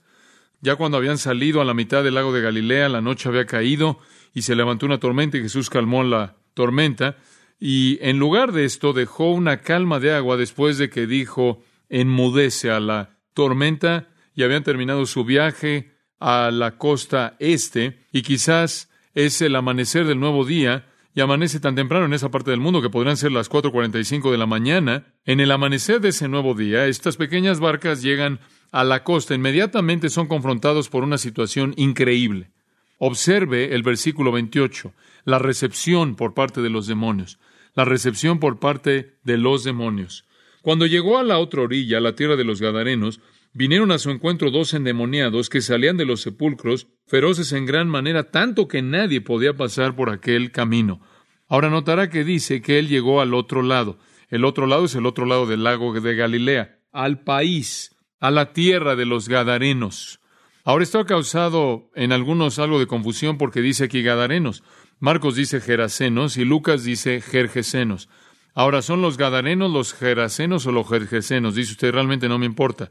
Ya 0.60 0.76
cuando 0.76 0.96
habían 0.96 1.18
salido 1.18 1.60
a 1.60 1.64
la 1.64 1.74
mitad 1.74 2.02
del 2.02 2.14
lago 2.14 2.32
de 2.32 2.40
Galilea, 2.40 2.88
la 2.88 3.00
noche 3.00 3.28
había 3.28 3.46
caído 3.46 4.00
y 4.34 4.42
se 4.42 4.56
levantó 4.56 4.86
una 4.86 4.98
tormenta 4.98 5.38
y 5.38 5.42
Jesús 5.42 5.70
calmó 5.70 6.02
la 6.02 6.36
tormenta. 6.54 7.16
Y 7.60 7.98
en 8.02 8.18
lugar 8.18 8.52
de 8.52 8.64
esto 8.64 8.92
dejó 8.92 9.30
una 9.30 9.60
calma 9.60 10.00
de 10.00 10.12
agua 10.12 10.36
después 10.36 10.78
de 10.78 10.90
que 10.90 11.06
dijo 11.06 11.62
enmudece 11.88 12.70
a 12.70 12.80
la 12.80 13.18
tormenta 13.34 14.08
y 14.34 14.42
habían 14.42 14.64
terminado 14.64 15.06
su 15.06 15.24
viaje 15.24 15.92
a 16.20 16.50
la 16.50 16.76
costa 16.76 17.36
este 17.38 18.06
y 18.12 18.22
quizás 18.22 18.90
es 19.14 19.40
el 19.42 19.56
amanecer 19.56 20.06
del 20.06 20.20
nuevo 20.20 20.44
día 20.44 20.86
y 21.18 21.20
amanece 21.20 21.58
tan 21.58 21.74
temprano 21.74 22.06
en 22.06 22.12
esa 22.12 22.30
parte 22.30 22.52
del 22.52 22.60
mundo 22.60 22.80
que 22.80 22.90
podrían 22.90 23.16
ser 23.16 23.32
las 23.32 23.50
4.45 23.50 24.30
de 24.30 24.38
la 24.38 24.46
mañana. 24.46 25.14
En 25.24 25.40
el 25.40 25.50
amanecer 25.50 26.00
de 26.00 26.10
ese 26.10 26.28
nuevo 26.28 26.54
día, 26.54 26.86
estas 26.86 27.16
pequeñas 27.16 27.58
barcas 27.58 28.02
llegan 28.02 28.38
a 28.70 28.84
la 28.84 29.02
costa, 29.02 29.34
inmediatamente 29.34 30.10
son 30.10 30.28
confrontados 30.28 30.88
por 30.88 31.02
una 31.02 31.18
situación 31.18 31.74
increíble. 31.76 32.52
Observe 32.98 33.74
el 33.74 33.82
versículo 33.82 34.30
28, 34.30 34.92
la 35.24 35.40
recepción 35.40 36.14
por 36.14 36.34
parte 36.34 36.62
de 36.62 36.70
los 36.70 36.86
demonios, 36.86 37.40
la 37.74 37.84
recepción 37.84 38.38
por 38.38 38.60
parte 38.60 39.16
de 39.24 39.38
los 39.38 39.64
demonios. 39.64 40.24
Cuando 40.62 40.86
llegó 40.86 41.18
a 41.18 41.24
la 41.24 41.38
otra 41.38 41.62
orilla, 41.62 41.98
la 41.98 42.14
tierra 42.14 42.36
de 42.36 42.44
los 42.44 42.60
Gadarenos, 42.60 43.18
vinieron 43.58 43.90
a 43.90 43.98
su 43.98 44.10
encuentro 44.10 44.52
dos 44.52 44.72
endemoniados 44.72 45.50
que 45.50 45.60
salían 45.60 45.96
de 45.96 46.04
los 46.04 46.20
sepulcros, 46.20 46.86
feroces 47.08 47.52
en 47.52 47.66
gran 47.66 47.88
manera, 47.88 48.30
tanto 48.30 48.68
que 48.68 48.82
nadie 48.82 49.20
podía 49.20 49.56
pasar 49.56 49.96
por 49.96 50.10
aquel 50.10 50.52
camino. 50.52 51.00
Ahora 51.48 51.68
notará 51.68 52.08
que 52.08 52.22
dice 52.22 52.62
que 52.62 52.78
él 52.78 52.86
llegó 52.86 53.20
al 53.20 53.34
otro 53.34 53.62
lado. 53.62 53.98
El 54.28 54.44
otro 54.44 54.68
lado 54.68 54.84
es 54.84 54.94
el 54.94 55.06
otro 55.06 55.26
lado 55.26 55.46
del 55.46 55.64
lago 55.64 55.92
de 55.92 56.14
Galilea, 56.14 56.78
al 56.92 57.24
país 57.24 57.96
a 58.20 58.30
la 58.30 58.52
tierra 58.52 58.94
de 58.94 59.06
los 59.06 59.28
Gadarenos. 59.28 60.20
Ahora 60.62 60.84
esto 60.84 61.00
ha 61.00 61.06
causado 61.06 61.90
en 61.96 62.12
algunos 62.12 62.60
algo 62.60 62.78
de 62.78 62.86
confusión 62.86 63.38
porque 63.38 63.60
dice 63.60 63.84
aquí 63.84 64.02
Gadarenos. 64.02 64.62
Marcos 65.00 65.34
dice 65.34 65.60
Gerasenos 65.60 66.36
y 66.36 66.44
Lucas 66.44 66.84
dice 66.84 67.20
Gergesenos. 67.20 68.08
Ahora, 68.54 68.82
¿son 68.82 69.02
los 69.02 69.16
Gadarenos 69.16 69.72
los 69.72 69.94
Gerasenos 69.94 70.64
o 70.66 70.72
los 70.72 70.88
Gergesenos? 70.88 71.56
Dice 71.56 71.72
usted, 71.72 71.90
realmente 71.90 72.28
no 72.28 72.38
me 72.38 72.46
importa. 72.46 72.90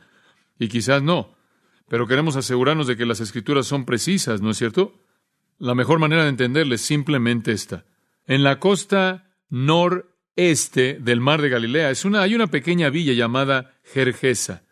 Y 0.60 0.68
quizás 0.68 1.02
no. 1.02 1.36
Pero 1.88 2.08
queremos 2.08 2.36
asegurarnos 2.36 2.88
de 2.88 2.98
que 2.98 3.06
las 3.06 3.20
escrituras 3.20 3.66
son 3.66 3.86
precisas, 3.86 4.42
¿no 4.42 4.52
es 4.52 4.58
cierto? 4.58 4.94
La 5.60 5.74
mejor 5.74 6.00
manera 6.00 6.24
de 6.24 6.30
entenderles 6.30 6.82
es 6.82 6.88
simplemente 6.88 7.52
esta. 7.52 7.86
En 8.26 8.44
la 8.44 8.60
costa 8.60 9.32
noreste 9.50 10.98
del 11.00 11.22
mar 11.22 11.42
de 11.42 11.50
Galilea 11.50 11.90
es 11.90 12.06
una, 12.06 12.22
hay 12.22 12.36
una 12.36 12.48
pequeña 12.48 12.90
villa 12.90 13.14
llamada 13.14 13.74
Gergesa. 13.84 14.64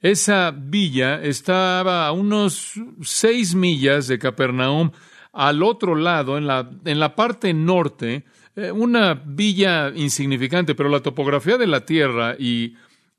Esa 0.00 0.50
villa 0.50 1.22
estaba 1.22 2.06
a 2.06 2.12
unos 2.12 2.72
seis 3.02 3.54
millas 3.54 4.06
de 4.06 4.18
Capernaum, 4.18 4.90
al 5.32 5.62
otro 5.62 5.94
lado, 5.94 6.38
en 6.38 6.46
la, 6.46 6.70
en 6.84 7.00
la 7.00 7.14
parte 7.16 7.52
norte, 7.54 8.24
eh, 8.56 8.70
una 8.70 9.14
villa 9.14 9.92
insignificante, 9.94 10.74
pero 10.74 10.88
la 10.88 11.00
topografía 11.00 11.56
de 11.58 11.66
la 11.66 11.84
tierra 11.84 12.36
y 12.38 12.74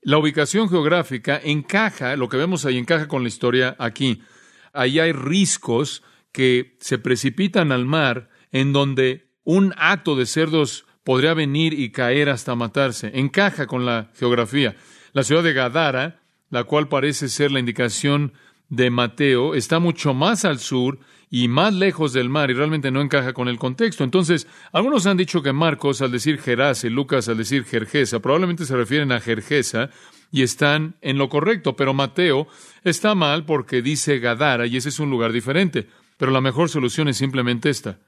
la 0.06 0.18
ubicación 0.18 0.70
geográfica 0.70 1.40
encaja, 1.44 2.16
lo 2.16 2.30
que 2.30 2.38
vemos 2.38 2.66
ahí 2.66 2.78
encaja 2.78 3.08
con 3.08 3.24
la 3.24 3.28
historia 3.28 3.76
aquí. 3.80 4.22
Ahí 4.72 5.00
hay 5.00 5.12
riscos 5.12 6.04
que 6.32 6.78
se 6.80 6.98
precipitan 6.98 7.72
al 7.72 7.86
mar, 7.86 8.30
en 8.52 8.72
donde 8.72 9.28
un 9.44 9.74
hato 9.78 10.16
de 10.16 10.26
cerdos 10.26 10.86
podría 11.04 11.34
venir 11.34 11.74
y 11.74 11.92
caer 11.92 12.30
hasta 12.30 12.56
matarse. 12.56 13.12
Encaja 13.16 13.68
con 13.68 13.86
la 13.86 14.12
geografía. 14.16 14.76
La 15.12 15.24
ciudad 15.24 15.44
de 15.44 15.54
Gadara 15.54 16.22
la 16.50 16.64
cual 16.64 16.88
parece 16.88 17.28
ser 17.28 17.52
la 17.52 17.60
indicación 17.60 18.34
de 18.70 18.90
Mateo, 18.90 19.56
está 19.56 19.80
mucho 19.80 20.14
más 20.14 20.46
al 20.46 20.60
sur 20.60 21.00
y 21.36 21.50
más 21.50 21.74
lejos 21.74 22.14
del 22.14 22.30
mar 22.30 22.50
y 22.50 22.54
realmente 22.54 22.92
no 22.92 23.02
encaja 23.02 23.34
con 23.34 23.50
el 23.50 23.60
contexto. 23.60 24.06
Entonces, 24.06 24.48
algunos 24.72 25.06
han 25.06 25.18
dicho 25.18 25.44
que 25.44 25.52
Marcos, 25.52 26.02
al 26.02 26.10
decir 26.10 26.40
Gerase, 26.40 26.90
Lucas, 26.90 27.28
al 27.28 27.36
decir 27.36 27.66
Jergesa, 27.66 28.22
probablemente 28.22 28.64
se 28.64 28.74
refieren 28.74 29.12
a 29.12 29.20
Jergesa 29.20 29.90
y 30.32 30.44
están 30.44 30.96
en 31.02 31.18
lo 31.18 31.28
correcto, 31.28 31.76
pero 31.76 31.94
Mateo 31.94 32.48
está 32.86 33.16
mal 33.16 33.44
porque 33.44 33.82
dice 33.82 34.20
Gadara 34.20 34.66
y 34.66 34.78
ese 34.78 34.88
es 34.88 35.00
un 35.02 35.10
lugar 35.10 35.34
diferente. 35.34 35.90
Pero 36.18 36.32
la 36.32 36.40
mejor 36.40 36.70
solución 36.70 37.10
es 37.10 37.18
simplemente 37.18 37.70
esta. 37.70 38.00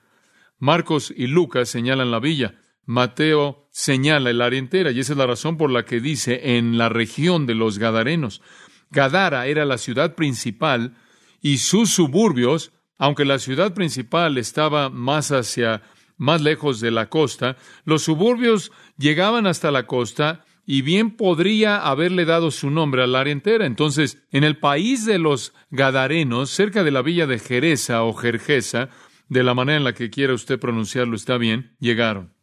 Marcos 0.58 1.14
y 1.14 1.28
Lucas 1.28 1.68
señalan 1.68 2.12
la 2.12 2.22
villa. 2.22 2.62
Mateo 2.86 3.68
señala 3.72 4.30
el 4.30 4.42
área 4.42 4.58
entera 4.58 4.92
y 4.92 5.02
esa 5.02 5.12
es 5.12 5.18
la 5.18 5.28
razón 5.28 5.58
por 5.58 5.70
la 5.70 5.84
que 5.84 6.00
dice 6.00 6.56
en 6.56 6.78
la 6.78 6.88
región 6.88 7.46
de 7.46 7.56
los 7.56 7.78
Gadarenos. 7.78 8.42
Gadara 8.90 9.48
era 9.48 9.66
la 9.66 9.78
ciudad 9.78 10.16
principal 10.16 10.96
y 11.42 11.58
sus 11.58 11.90
suburbios, 11.90 12.72
aunque 12.98 13.26
la 13.26 13.40
ciudad 13.40 13.74
principal 13.74 14.38
estaba 14.38 14.90
más 14.90 15.32
hacia 15.32 15.84
más 16.18 16.42
lejos 16.42 16.80
de 16.80 16.92
la 16.92 17.10
costa, 17.10 17.58
los 17.86 18.04
suburbios 18.04 18.72
llegaban 18.98 19.46
hasta 19.46 19.72
la 19.72 19.86
costa 19.86 20.46
y 20.66 20.82
bien 20.82 21.16
podría 21.16 21.78
haberle 21.88 22.26
dado 22.26 22.52
su 22.52 22.70
nombre 22.70 23.04
al 23.04 23.16
área 23.16 23.32
entera. 23.32 23.66
Entonces, 23.66 24.22
en 24.32 24.44
el 24.44 24.58
país 24.58 25.06
de 25.06 25.20
los 25.20 25.54
Gadarenos, 25.70 26.50
cerca 26.50 26.84
de 26.84 26.92
la 26.92 27.02
villa 27.02 27.28
de 27.28 27.40
Jereza 27.40 28.04
o 28.04 28.14
Jerjesa, 28.14 28.90
de 29.30 29.44
la 29.44 29.54
manera 29.54 29.78
en 29.78 29.84
la 29.84 29.94
que 29.94 30.10
quiera 30.10 30.34
usted 30.34 30.60
pronunciarlo 30.60 31.16
está 31.16 31.38
bien, 31.38 31.76
llegaron. 31.80 32.34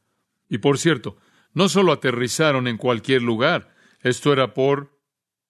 Y 0.49 0.58
por 0.58 0.78
cierto, 0.78 1.18
no 1.52 1.68
solo 1.68 1.92
aterrizaron 1.92 2.68
en 2.68 2.76
cualquier 2.76 3.23
lugar, 3.23 3.75
esto 4.00 4.32
era 4.32 4.54
por 4.54 4.99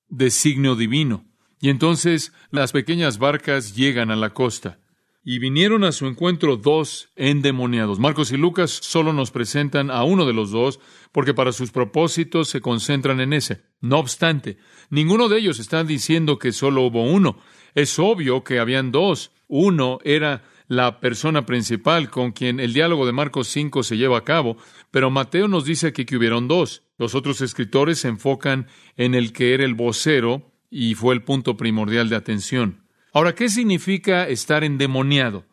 designio 0.09 0.77
divino. 0.77 1.27
Y 1.61 1.71
entonces 1.71 2.33
las 2.51 2.73
pequeñas 2.73 3.19
barcas 3.19 3.75
llegan 3.75 4.11
a 4.11 4.17
la 4.17 4.31
costa 4.31 4.79
y 5.25 5.39
vinieron 5.39 5.85
a 5.85 5.93
su 5.93 6.07
encuentro 6.07 6.57
dos 6.59 7.09
endemoniados. 7.17 7.99
Marcos 7.99 8.31
y 8.31 8.37
Lucas 8.37 8.71
solo 8.71 9.15
nos 9.15 9.31
presentan 9.31 9.91
a 9.91 10.05
uno 10.05 10.27
de 10.27 10.35
los 10.35 10.51
dos 10.51 10.81
porque 11.13 11.33
para 11.33 11.53
sus 11.53 11.73
propósitos 11.73 12.49
se 12.49 12.61
concentran 12.61 13.21
en 13.21 13.33
ese. 13.33 13.63
No 13.81 13.99
obstante, 13.99 14.59
ninguno 14.91 15.29
de 15.29 15.39
ellos 15.39 15.59
está 15.59 15.83
diciendo 15.83 16.39
que 16.39 16.53
solo 16.53 16.83
hubo 16.83 17.05
uno. 17.05 17.39
Es 17.75 17.99
obvio 17.99 18.45
que 18.45 18.59
habían 18.59 18.93
dos. 18.93 19.33
Uno 19.49 19.99
era 20.05 20.45
la 20.69 21.01
persona 21.01 21.47
principal 21.47 22.11
con 22.11 22.33
quien 22.33 22.61
el 22.61 22.75
diálogo 22.75 23.07
de 23.07 23.13
Marcos 23.13 23.49
5 23.49 23.83
se 23.83 23.97
lleva 23.97 24.19
a 24.19 24.25
cabo, 24.25 24.59
pero 24.91 25.11
Mateo 25.11 25.49
nos 25.49 25.65
dice 25.65 25.89
aquí 25.89 26.05
que 26.05 26.17
hubieron 26.17 26.49
dos. 26.49 26.83
Los 26.99 27.15
otros 27.15 27.41
escritores 27.41 27.99
se 27.99 28.09
enfocan 28.09 28.69
en 28.97 29.15
el 29.15 29.33
que 29.33 29.55
era 29.55 29.65
el 29.65 29.75
vocero 29.75 30.53
y 30.71 30.95
fue 30.95 31.15
el 31.15 31.23
punto 31.23 31.57
primordial 31.57 32.09
de 32.09 32.17
atención. 32.17 32.84
Ahora, 33.15 33.37
¿qué 33.37 33.49
significa 33.49 34.27
estar 34.27 34.65
endemoniado? 34.65 35.47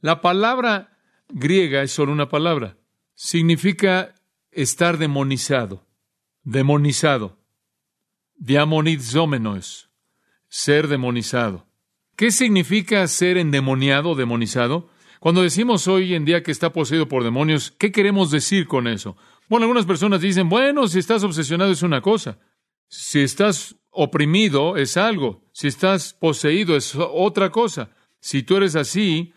La 0.00 0.22
palabra 0.22 0.96
griega 1.28 1.82
es 1.82 1.92
solo 1.92 2.12
una 2.12 2.30
palabra. 2.30 2.78
Significa 3.14 4.14
estar 4.50 4.96
demonizado. 4.96 5.86
Demonizado. 6.44 7.36
Diamonizomenos. 8.36 9.90
Ser 10.48 10.88
demonizado. 10.88 11.66
¿Qué 12.16 12.30
significa 12.30 13.06
ser 13.06 13.36
endemoniado 13.36 14.12
o 14.12 14.14
demonizado? 14.14 14.88
Cuando 15.20 15.42
decimos 15.42 15.86
hoy 15.88 16.14
en 16.14 16.24
día 16.24 16.42
que 16.42 16.52
está 16.52 16.72
poseído 16.72 17.06
por 17.06 17.22
demonios, 17.22 17.70
¿qué 17.70 17.92
queremos 17.92 18.30
decir 18.30 18.66
con 18.66 18.88
eso? 18.88 19.14
Bueno, 19.50 19.64
algunas 19.64 19.84
personas 19.84 20.22
dicen, 20.22 20.48
bueno, 20.48 20.88
si 20.88 21.00
estás 21.00 21.22
obsesionado 21.22 21.70
es 21.70 21.82
una 21.82 22.00
cosa. 22.00 22.38
Si 22.88 23.20
estás 23.20 23.76
oprimido 23.90 24.78
es 24.78 24.96
algo, 24.96 25.43
si 25.54 25.68
estás 25.68 26.14
poseído 26.14 26.74
es 26.74 26.96
otra 26.96 27.50
cosa. 27.50 27.90
Si 28.18 28.42
tú 28.42 28.56
eres 28.56 28.74
así, 28.74 29.32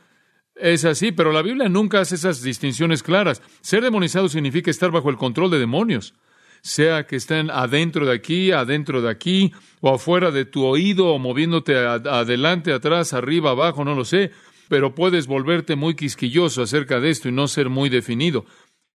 es 0.56 0.84
así, 0.84 1.12
pero 1.12 1.32
la 1.32 1.44
Biblia 1.44 1.70
nunca 1.70 2.00
hace 2.00 2.16
esas 2.16 2.42
distinciones 2.42 3.04
claras. 3.04 3.44
Ser 3.62 3.84
demonizado 3.84 4.28
significa 4.28 4.72
estar 4.72 4.90
bajo 4.90 5.12
el 5.12 5.18
control 5.18 5.52
de 5.52 5.60
demonios, 5.60 6.16
sea 6.62 7.06
que 7.06 7.18
estén 7.18 7.52
adentro 7.52 8.08
de 8.08 8.16
aquí, 8.16 8.52
adentro 8.52 9.00
de 9.04 9.12
aquí, 9.12 9.54
o 9.80 9.94
afuera 9.94 10.32
de 10.32 10.46
tu 10.46 10.66
oído, 10.66 11.14
o 11.14 11.20
moviéndote 11.20 11.78
adelante, 11.78 12.74
atrás, 12.74 13.14
arriba, 13.14 13.52
abajo, 13.52 13.86
no 13.86 13.94
lo 13.94 14.04
sé, 14.04 14.32
pero 14.70 14.96
puedes 14.96 15.28
volverte 15.28 15.76
muy 15.76 15.96
quisquilloso 15.96 16.64
acerca 16.64 17.00
de 17.00 17.12
esto 17.12 17.30
y 17.30 17.32
no 17.32 17.48
ser 17.48 17.70
muy 17.70 17.90
definido. 17.90 18.46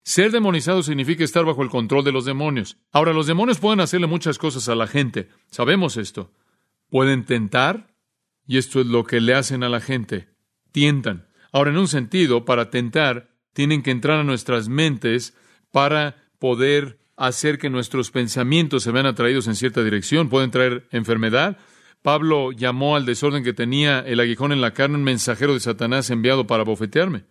Ser 0.03 0.31
demonizado 0.31 0.81
significa 0.81 1.23
estar 1.23 1.45
bajo 1.45 1.61
el 1.61 1.69
control 1.69 2.03
de 2.03 2.13
los 2.13 2.25
demonios. 2.25 2.77
Ahora, 2.91 3.13
los 3.13 3.27
demonios 3.27 3.59
pueden 3.59 3.79
hacerle 3.79 4.07
muchas 4.07 4.39
cosas 4.39 4.67
a 4.69 4.73
la 4.73 4.87
gente. 4.87 5.29
Sabemos 5.51 5.97
esto. 5.97 6.31
Pueden 6.91 7.25
tentar, 7.25 7.95
y 8.45 8.57
esto 8.57 8.81
es 8.81 8.86
lo 8.86 9.05
que 9.05 9.21
le 9.21 9.33
hacen 9.33 9.63
a 9.63 9.69
la 9.69 9.79
gente. 9.79 10.27
Tientan. 10.74 11.25
Ahora, 11.53 11.71
en 11.71 11.77
un 11.77 11.88
sentido, 11.88 12.43
para 12.43 12.69
tentar, 12.69 13.29
tienen 13.53 13.81
que 13.81 13.91
entrar 13.91 14.19
a 14.19 14.24
nuestras 14.25 14.67
mentes 14.67 15.33
para 15.71 16.17
poder 16.38 17.00
hacer 17.15 17.60
que 17.60 17.69
nuestros 17.69 18.12
pensamientos 18.12 18.83
se 18.83 18.91
vean 18.91 19.05
atraídos 19.05 19.48
en 19.48 19.55
cierta 19.55 19.83
dirección. 19.83 20.27
Pueden 20.27 20.51
traer 20.51 20.86
enfermedad. 20.91 21.57
Pablo 22.01 22.51
llamó 22.51 22.98
al 22.98 23.05
desorden 23.05 23.43
que 23.43 23.53
tenía 23.53 24.01
el 24.01 24.19
aguijón 24.19 24.51
en 24.51 24.60
la 24.60 24.74
carne 24.74 24.98
un 24.98 25.05
mensajero 25.05 25.53
de 25.53 25.62
Satanás 25.62 26.10
enviado 26.10 26.45
para 26.45 26.63
bofetearme. 26.63 27.24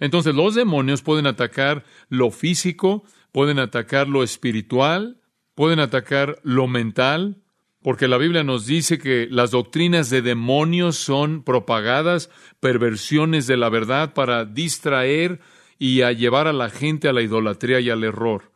Entonces 0.00 0.34
los 0.34 0.54
demonios 0.54 1.02
pueden 1.02 1.26
atacar 1.26 1.84
lo 2.08 2.30
físico, 2.30 3.04
pueden 3.30 3.58
atacar 3.58 4.08
lo 4.08 4.22
espiritual, 4.22 5.20
pueden 5.54 5.80
atacar 5.80 6.38
lo 6.42 6.66
mental, 6.66 7.42
porque 7.86 8.08
la 8.08 8.18
Biblia 8.18 8.42
nos 8.42 8.66
dice 8.66 8.98
que 8.98 9.28
las 9.30 9.52
doctrinas 9.52 10.10
de 10.10 10.20
demonios 10.20 10.96
son 10.96 11.44
propagadas, 11.44 12.30
perversiones 12.58 13.46
de 13.46 13.56
la 13.56 13.68
verdad 13.68 14.12
para 14.12 14.44
distraer 14.44 15.38
y 15.78 16.02
a 16.02 16.10
llevar 16.10 16.48
a 16.48 16.52
la 16.52 16.68
gente 16.68 17.06
a 17.06 17.12
la 17.12 17.22
idolatría 17.22 17.78
y 17.78 17.88
al 17.88 18.02
error. 18.02 18.50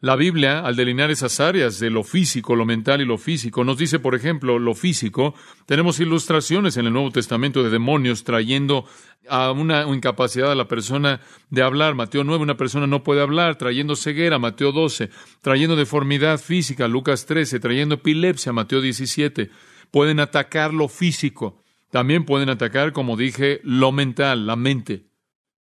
La 0.00 0.14
Biblia, 0.14 0.60
al 0.60 0.76
delinear 0.76 1.10
esas 1.10 1.40
áreas 1.40 1.80
de 1.80 1.90
lo 1.90 2.04
físico, 2.04 2.54
lo 2.54 2.64
mental 2.64 3.00
y 3.00 3.04
lo 3.04 3.18
físico, 3.18 3.64
nos 3.64 3.78
dice, 3.78 3.98
por 3.98 4.14
ejemplo, 4.14 4.60
lo 4.60 4.76
físico, 4.76 5.34
tenemos 5.66 5.98
ilustraciones 5.98 6.76
en 6.76 6.86
el 6.86 6.92
Nuevo 6.92 7.10
Testamento 7.10 7.64
de 7.64 7.70
demonios 7.70 8.22
trayendo 8.22 8.84
a 9.28 9.50
una 9.50 9.82
incapacidad 9.92 10.52
a 10.52 10.54
la 10.54 10.68
persona 10.68 11.20
de 11.50 11.62
hablar. 11.62 11.96
Mateo 11.96 12.22
9, 12.22 12.44
una 12.44 12.56
persona 12.56 12.86
no 12.86 13.02
puede 13.02 13.22
hablar, 13.22 13.56
trayendo 13.56 13.96
ceguera, 13.96 14.38
Mateo 14.38 14.70
12, 14.70 15.10
trayendo 15.42 15.74
deformidad 15.74 16.38
física, 16.38 16.86
Lucas 16.86 17.26
13, 17.26 17.58
trayendo 17.58 17.96
epilepsia, 17.96 18.52
Mateo 18.52 18.80
17. 18.80 19.50
Pueden 19.90 20.20
atacar 20.20 20.72
lo 20.72 20.86
físico. 20.86 21.64
También 21.90 22.24
pueden 22.24 22.50
atacar, 22.50 22.92
como 22.92 23.16
dije, 23.16 23.60
lo 23.64 23.90
mental, 23.90 24.46
la 24.46 24.54
mente. 24.54 25.08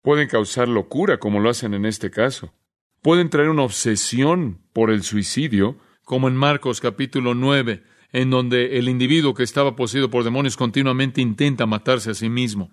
Pueden 0.02 0.28
causar 0.28 0.68
locura, 0.68 1.18
como 1.18 1.40
lo 1.40 1.50
hacen 1.50 1.74
en 1.74 1.86
este 1.86 2.12
caso 2.12 2.54
pueden 3.02 3.30
traer 3.30 3.50
una 3.50 3.64
obsesión 3.64 4.62
por 4.74 4.92
el 4.92 5.04
suicidio, 5.04 5.78
como 6.04 6.28
en 6.28 6.36
Marcos 6.36 6.80
capítulo 6.80 7.34
9, 7.34 7.84
en 8.12 8.30
donde 8.30 8.78
el 8.78 8.90
individuo 8.90 9.34
que 9.34 9.44
estaba 9.44 9.76
poseído 9.76 10.10
por 10.10 10.24
demonios 10.24 10.58
continuamente 10.58 11.22
intenta 11.22 11.66
matarse 11.66 12.12
a 12.12 12.14
sí 12.14 12.30
mismo. 12.30 12.72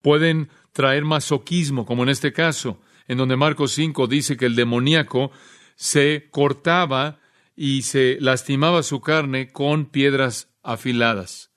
Pueden 0.00 0.48
traer 0.72 1.04
masoquismo, 1.04 1.86
como 1.86 2.02
en 2.02 2.08
este 2.08 2.32
caso, 2.32 2.80
en 3.06 3.18
donde 3.18 3.36
Marcos 3.36 3.72
5 3.72 4.06
dice 4.06 4.36
que 4.36 4.46
el 4.46 4.56
demoníaco 4.56 5.30
se 5.76 6.28
cortaba 6.30 7.20
y 7.54 7.82
se 7.82 8.16
lastimaba 8.20 8.82
su 8.82 9.00
carne 9.00 9.52
con 9.52 9.86
piedras 9.86 10.48
afiladas. 10.62 11.50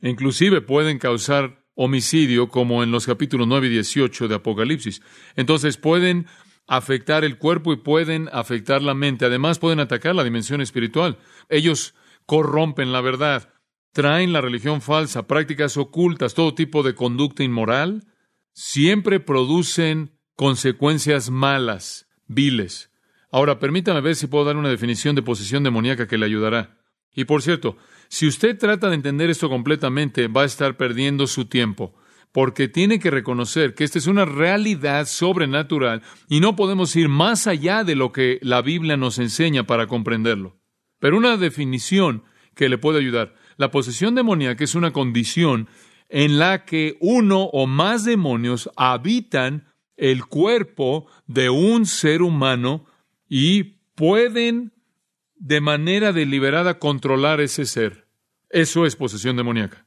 inclusive 0.00 0.60
pueden 0.60 0.98
causar 0.98 1.64
homicidio, 1.74 2.48
como 2.48 2.82
en 2.82 2.90
los 2.90 3.06
capítulos 3.06 3.46
9 3.46 3.66
y 3.66 3.70
18 3.70 4.28
de 4.28 4.34
Apocalipsis. 4.34 5.02
Entonces 5.36 5.76
pueden 5.76 6.26
afectar 6.66 7.24
el 7.24 7.38
cuerpo 7.38 7.72
y 7.72 7.76
pueden 7.76 8.28
afectar 8.32 8.82
la 8.82 8.94
mente. 8.94 9.24
Además, 9.24 9.58
pueden 9.58 9.80
atacar 9.80 10.14
la 10.14 10.24
dimensión 10.24 10.60
espiritual. 10.60 11.18
Ellos 11.48 11.94
corrompen 12.26 12.92
la 12.92 13.00
verdad, 13.00 13.52
traen 13.92 14.32
la 14.32 14.40
religión 14.40 14.82
falsa, 14.82 15.26
prácticas 15.26 15.76
ocultas, 15.76 16.34
todo 16.34 16.54
tipo 16.54 16.82
de 16.82 16.94
conducta 16.94 17.44
inmoral. 17.44 18.04
Siempre 18.52 19.20
producen 19.20 20.18
consecuencias 20.34 21.30
malas, 21.30 22.08
viles. 22.26 22.90
Ahora, 23.30 23.58
permítame 23.58 24.00
ver 24.00 24.16
si 24.16 24.26
puedo 24.26 24.44
dar 24.44 24.56
una 24.56 24.68
definición 24.68 25.14
de 25.14 25.22
posesión 25.22 25.62
demoníaca 25.62 26.06
que 26.06 26.18
le 26.18 26.26
ayudará. 26.26 26.78
Y 27.14 27.24
por 27.24 27.42
cierto, 27.42 27.76
si 28.08 28.26
usted 28.26 28.58
trata 28.58 28.88
de 28.88 28.94
entender 28.94 29.30
esto 29.30 29.48
completamente, 29.48 30.28
va 30.28 30.42
a 30.42 30.46
estar 30.46 30.76
perdiendo 30.76 31.26
su 31.26 31.46
tiempo 31.46 31.94
porque 32.36 32.68
tiene 32.68 32.98
que 32.98 33.10
reconocer 33.10 33.74
que 33.74 33.82
esta 33.82 33.98
es 33.98 34.06
una 34.06 34.26
realidad 34.26 35.06
sobrenatural 35.06 36.02
y 36.28 36.40
no 36.40 36.54
podemos 36.54 36.94
ir 36.94 37.08
más 37.08 37.46
allá 37.46 37.82
de 37.82 37.94
lo 37.94 38.12
que 38.12 38.38
la 38.42 38.60
Biblia 38.60 38.98
nos 38.98 39.18
enseña 39.18 39.66
para 39.66 39.86
comprenderlo. 39.86 40.60
Pero 40.98 41.16
una 41.16 41.38
definición 41.38 42.24
que 42.54 42.68
le 42.68 42.76
puede 42.76 42.98
ayudar. 42.98 43.34
La 43.56 43.70
posesión 43.70 44.14
demoníaca 44.14 44.62
es 44.62 44.74
una 44.74 44.92
condición 44.92 45.66
en 46.10 46.38
la 46.38 46.66
que 46.66 46.98
uno 47.00 47.44
o 47.44 47.66
más 47.66 48.04
demonios 48.04 48.68
habitan 48.76 49.72
el 49.96 50.26
cuerpo 50.26 51.06
de 51.26 51.48
un 51.48 51.86
ser 51.86 52.20
humano 52.20 52.84
y 53.30 53.78
pueden 53.94 54.74
de 55.36 55.62
manera 55.62 56.12
deliberada 56.12 56.78
controlar 56.78 57.40
ese 57.40 57.64
ser. 57.64 58.08
Eso 58.50 58.84
es 58.84 58.94
posesión 58.94 59.38
demoníaca. 59.38 59.85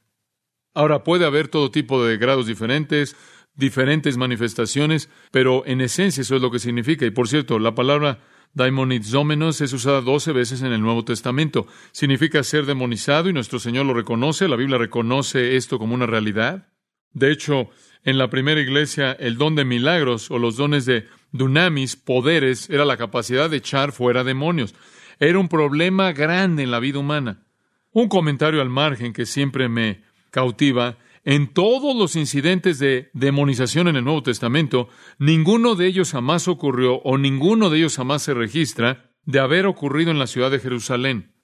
Ahora 0.80 1.04
puede 1.04 1.26
haber 1.26 1.48
todo 1.48 1.70
tipo 1.70 2.02
de 2.02 2.16
grados 2.16 2.46
diferentes, 2.46 3.14
diferentes 3.54 4.16
manifestaciones, 4.16 5.10
pero 5.30 5.62
en 5.66 5.82
esencia 5.82 6.22
eso 6.22 6.36
es 6.36 6.40
lo 6.40 6.50
que 6.50 6.58
significa. 6.58 7.04
Y 7.04 7.10
por 7.10 7.28
cierto, 7.28 7.58
la 7.58 7.74
palabra 7.74 8.20
daimonizomenos 8.54 9.60
es 9.60 9.74
usada 9.74 10.00
doce 10.00 10.32
veces 10.32 10.62
en 10.62 10.72
el 10.72 10.80
Nuevo 10.80 11.04
Testamento. 11.04 11.66
Significa 11.92 12.42
ser 12.42 12.64
demonizado 12.64 13.28
y 13.28 13.34
nuestro 13.34 13.58
Señor 13.58 13.84
lo 13.84 13.92
reconoce. 13.92 14.48
La 14.48 14.56
Biblia 14.56 14.78
reconoce 14.78 15.56
esto 15.56 15.78
como 15.78 15.92
una 15.92 16.06
realidad. 16.06 16.68
De 17.12 17.30
hecho, 17.30 17.68
en 18.02 18.16
la 18.16 18.30
primera 18.30 18.62
iglesia, 18.62 19.12
el 19.12 19.36
don 19.36 19.56
de 19.56 19.66
milagros 19.66 20.30
o 20.30 20.38
los 20.38 20.56
dones 20.56 20.86
de 20.86 21.08
dunamis, 21.30 21.96
poderes, 21.96 22.70
era 22.70 22.86
la 22.86 22.96
capacidad 22.96 23.50
de 23.50 23.58
echar 23.58 23.92
fuera 23.92 24.24
demonios. 24.24 24.74
Era 25.18 25.38
un 25.40 25.48
problema 25.48 26.12
grande 26.12 26.62
en 26.62 26.70
la 26.70 26.80
vida 26.80 27.00
humana. 27.00 27.42
Un 27.92 28.08
comentario 28.08 28.62
al 28.62 28.70
margen 28.70 29.12
que 29.12 29.26
siempre 29.26 29.68
me 29.68 30.08
cautiva 30.30 30.98
En 31.22 31.52
todos 31.52 31.94
los 31.94 32.16
incidentes 32.16 32.78
de 32.78 33.10
demonización 33.12 33.88
en 33.88 33.96
el 33.96 34.04
Nuevo 34.04 34.22
Testamento, 34.22 34.88
ninguno 35.18 35.74
de 35.74 35.86
ellos 35.86 36.12
jamás 36.12 36.48
ocurrió 36.48 36.96
o 37.02 37.18
ninguno 37.18 37.68
de 37.68 37.78
ellos 37.78 37.96
jamás 37.96 38.22
se 38.22 38.32
registra 38.32 39.12
de 39.24 39.38
haber 39.38 39.66
ocurrido 39.66 40.10
en 40.10 40.18
la 40.18 40.26
ciudad 40.26 40.50
de 40.50 40.60
Jerusalén. 40.60 41.34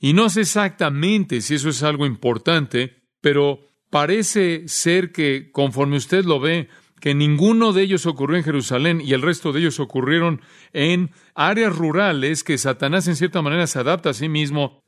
Y 0.00 0.14
no 0.14 0.30
sé 0.30 0.40
exactamente 0.40 1.42
si 1.42 1.54
eso 1.54 1.68
es 1.68 1.82
algo 1.82 2.06
importante, 2.06 3.04
pero 3.20 3.60
parece 3.90 4.66
ser 4.66 5.12
que 5.12 5.50
conforme 5.52 5.96
usted 5.96 6.24
lo 6.24 6.40
ve, 6.40 6.68
que 7.00 7.14
ninguno 7.14 7.72
de 7.72 7.82
ellos 7.82 8.06
ocurrió 8.06 8.36
en 8.36 8.44
Jerusalén 8.44 9.00
y 9.00 9.12
el 9.14 9.22
resto 9.22 9.52
de 9.52 9.60
ellos 9.60 9.80
ocurrieron 9.80 10.42
en 10.72 11.10
áreas 11.34 11.74
rurales 11.74 12.44
que 12.44 12.58
Satanás 12.58 13.08
en 13.08 13.16
cierta 13.16 13.42
manera 13.42 13.66
se 13.66 13.78
adapta 13.78 14.10
a 14.10 14.14
sí 14.14 14.28
mismo 14.28 14.79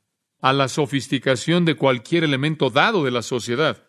a 0.43 0.51
la 0.51 0.67
sofisticación 0.67 1.63
de 1.63 1.75
cualquier 1.75 2.25
elemento 2.25 2.69
dado 2.69 3.05
de 3.05 3.11
la 3.11 3.21
sociedad. 3.21 3.87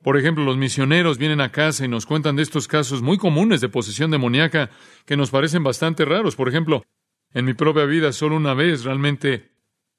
Por 0.00 0.16
ejemplo, 0.16 0.44
los 0.44 0.56
misioneros 0.56 1.18
vienen 1.18 1.40
a 1.40 1.50
casa 1.50 1.84
y 1.84 1.88
nos 1.88 2.06
cuentan 2.06 2.36
de 2.36 2.42
estos 2.44 2.68
casos 2.68 3.02
muy 3.02 3.18
comunes 3.18 3.60
de 3.60 3.68
posesión 3.68 4.12
demoníaca 4.12 4.70
que 5.06 5.16
nos 5.16 5.30
parecen 5.30 5.64
bastante 5.64 6.04
raros. 6.04 6.36
Por 6.36 6.48
ejemplo, 6.48 6.84
en 7.34 7.44
mi 7.44 7.52
propia 7.52 7.84
vida 7.84 8.12
solo 8.12 8.36
una 8.36 8.54
vez 8.54 8.84
realmente 8.84 9.50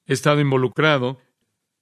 he 0.06 0.14
estado 0.14 0.40
involucrado 0.40 1.20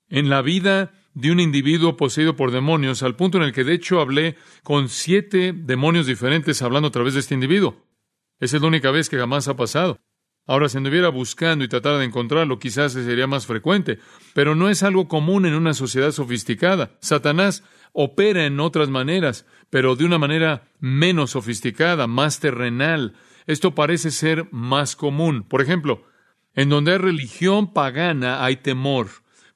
en 0.09 0.29
la 0.29 0.41
vida 0.41 0.93
de 1.13 1.31
un 1.31 1.39
individuo 1.39 1.95
poseído 1.95 2.35
por 2.35 2.49
demonios, 2.49 3.03
al 3.03 3.15
punto 3.15 3.37
en 3.37 3.43
el 3.43 3.53
que 3.53 3.63
de 3.63 3.73
hecho 3.73 4.01
hablé 4.01 4.35
con 4.63 4.89
siete 4.89 5.53
demonios 5.53 6.07
diferentes 6.07 6.63
hablando 6.63 6.87
a 6.87 6.91
través 6.91 7.13
de 7.13 7.19
este 7.19 7.35
individuo. 7.35 7.85
Esa 8.39 8.55
es 8.55 8.63
la 8.63 8.67
única 8.67 8.89
vez 8.89 9.09
que 9.09 9.19
jamás 9.19 9.47
ha 9.47 9.55
pasado. 9.55 9.99
Ahora, 10.47 10.69
si 10.69 10.77
anduviera 10.77 11.09
buscando 11.09 11.65
y 11.65 11.67
tratara 11.67 11.99
de 11.99 12.05
encontrarlo, 12.05 12.57
quizás 12.57 12.93
sería 12.93 13.27
más 13.27 13.45
frecuente, 13.45 13.99
pero 14.33 14.55
no 14.55 14.69
es 14.69 14.81
algo 14.81 15.09
común 15.09 15.45
en 15.45 15.53
una 15.53 15.73
sociedad 15.73 16.11
sofisticada. 16.11 16.91
Satanás 17.01 17.63
opera 17.91 18.45
en 18.45 18.61
otras 18.61 18.89
maneras, 18.89 19.45
pero 19.69 19.97
de 19.97 20.05
una 20.05 20.17
manera 20.17 20.63
menos 20.79 21.31
sofisticada, 21.31 22.07
más 22.07 22.39
terrenal. 22.39 23.13
Esto 23.45 23.75
parece 23.75 24.09
ser 24.09 24.47
más 24.51 24.95
común. 24.95 25.43
Por 25.43 25.61
ejemplo, 25.61 26.05
en 26.55 26.69
donde 26.69 26.93
hay 26.93 26.97
religión 26.97 27.73
pagana 27.73 28.45
hay 28.45 28.55
temor, 28.57 29.07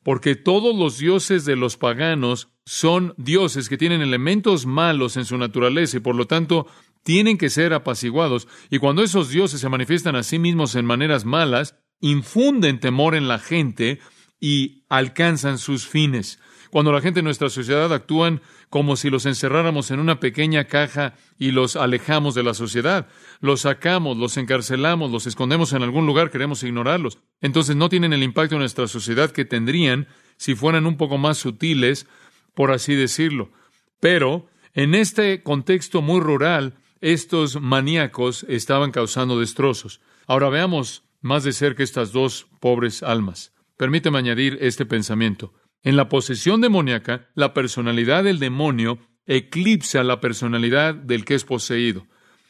porque 0.03 0.35
todos 0.35 0.75
los 0.75 0.97
dioses 0.97 1.45
de 1.45 1.55
los 1.55 1.77
paganos 1.77 2.49
son 2.65 3.13
dioses 3.17 3.69
que 3.69 3.77
tienen 3.77 4.01
elementos 4.01 4.65
malos 4.65 5.17
en 5.17 5.25
su 5.25 5.37
naturaleza 5.37 5.97
y 5.97 5.99
por 6.01 6.15
lo 6.15 6.27
tanto 6.27 6.67
tienen 7.03 7.37
que 7.37 7.49
ser 7.49 7.73
apaciguados, 7.73 8.47
y 8.69 8.79
cuando 8.79 9.03
esos 9.03 9.29
dioses 9.29 9.61
se 9.61 9.69
manifiestan 9.69 10.15
a 10.15 10.23
sí 10.23 10.39
mismos 10.39 10.75
en 10.75 10.85
maneras 10.85 11.25
malas, 11.25 11.75
infunden 11.99 12.79
temor 12.79 13.15
en 13.15 13.27
la 13.27 13.39
gente 13.39 13.99
y 14.39 14.83
alcanzan 14.89 15.57
sus 15.57 15.87
fines. 15.87 16.39
Cuando 16.71 16.93
la 16.93 17.01
gente 17.01 17.19
en 17.19 17.25
nuestra 17.25 17.49
sociedad 17.49 17.93
actúan 17.93 18.41
como 18.69 18.95
si 18.95 19.09
los 19.09 19.25
encerráramos 19.25 19.91
en 19.91 19.99
una 19.99 20.21
pequeña 20.21 20.63
caja 20.63 21.15
y 21.37 21.51
los 21.51 21.75
alejamos 21.75 22.33
de 22.33 22.43
la 22.43 22.53
sociedad, 22.53 23.09
los 23.41 23.61
sacamos, 23.61 24.15
los 24.15 24.37
encarcelamos, 24.37 25.11
los 25.11 25.27
escondemos 25.27 25.73
en 25.73 25.83
algún 25.83 26.05
lugar, 26.05 26.31
queremos 26.31 26.63
ignorarlos. 26.63 27.19
Entonces 27.41 27.75
no 27.75 27.89
tienen 27.89 28.13
el 28.13 28.23
impacto 28.23 28.55
en 28.55 28.59
nuestra 28.59 28.87
sociedad 28.87 29.31
que 29.31 29.43
tendrían 29.43 30.07
si 30.37 30.55
fueran 30.55 30.85
un 30.85 30.95
poco 30.95 31.17
más 31.17 31.37
sutiles, 31.37 32.07
por 32.55 32.71
así 32.71 32.95
decirlo. 32.95 33.51
Pero 33.99 34.47
en 34.73 34.95
este 34.95 35.43
contexto 35.43 36.01
muy 36.01 36.21
rural, 36.21 36.75
estos 37.01 37.59
maníacos 37.59 38.45
estaban 38.47 38.91
causando 38.91 39.39
destrozos. 39.39 40.01
Ahora 40.27 40.49
veamos 40.49 41.03
más 41.19 41.43
de 41.43 41.51
cerca 41.51 41.83
estas 41.83 42.11
dos 42.11 42.47
pobres 42.59 43.03
almas. 43.03 43.53
Permíteme 43.75 44.19
añadir 44.19 44.57
este 44.61 44.85
pensamiento. 44.85 45.53
En 45.83 45.95
la 45.95 46.09
posesión 46.09 46.61
demoníaca, 46.61 47.29
la 47.33 47.53
personalidad 47.53 48.23
del 48.23 48.37
demonio 48.37 48.99
eclipsa 49.25 50.03
la 50.03 50.19
personalidad 50.19 50.93
del 50.93 51.25
que 51.25 51.35
es 51.35 51.43
poseído. 51.43 52.07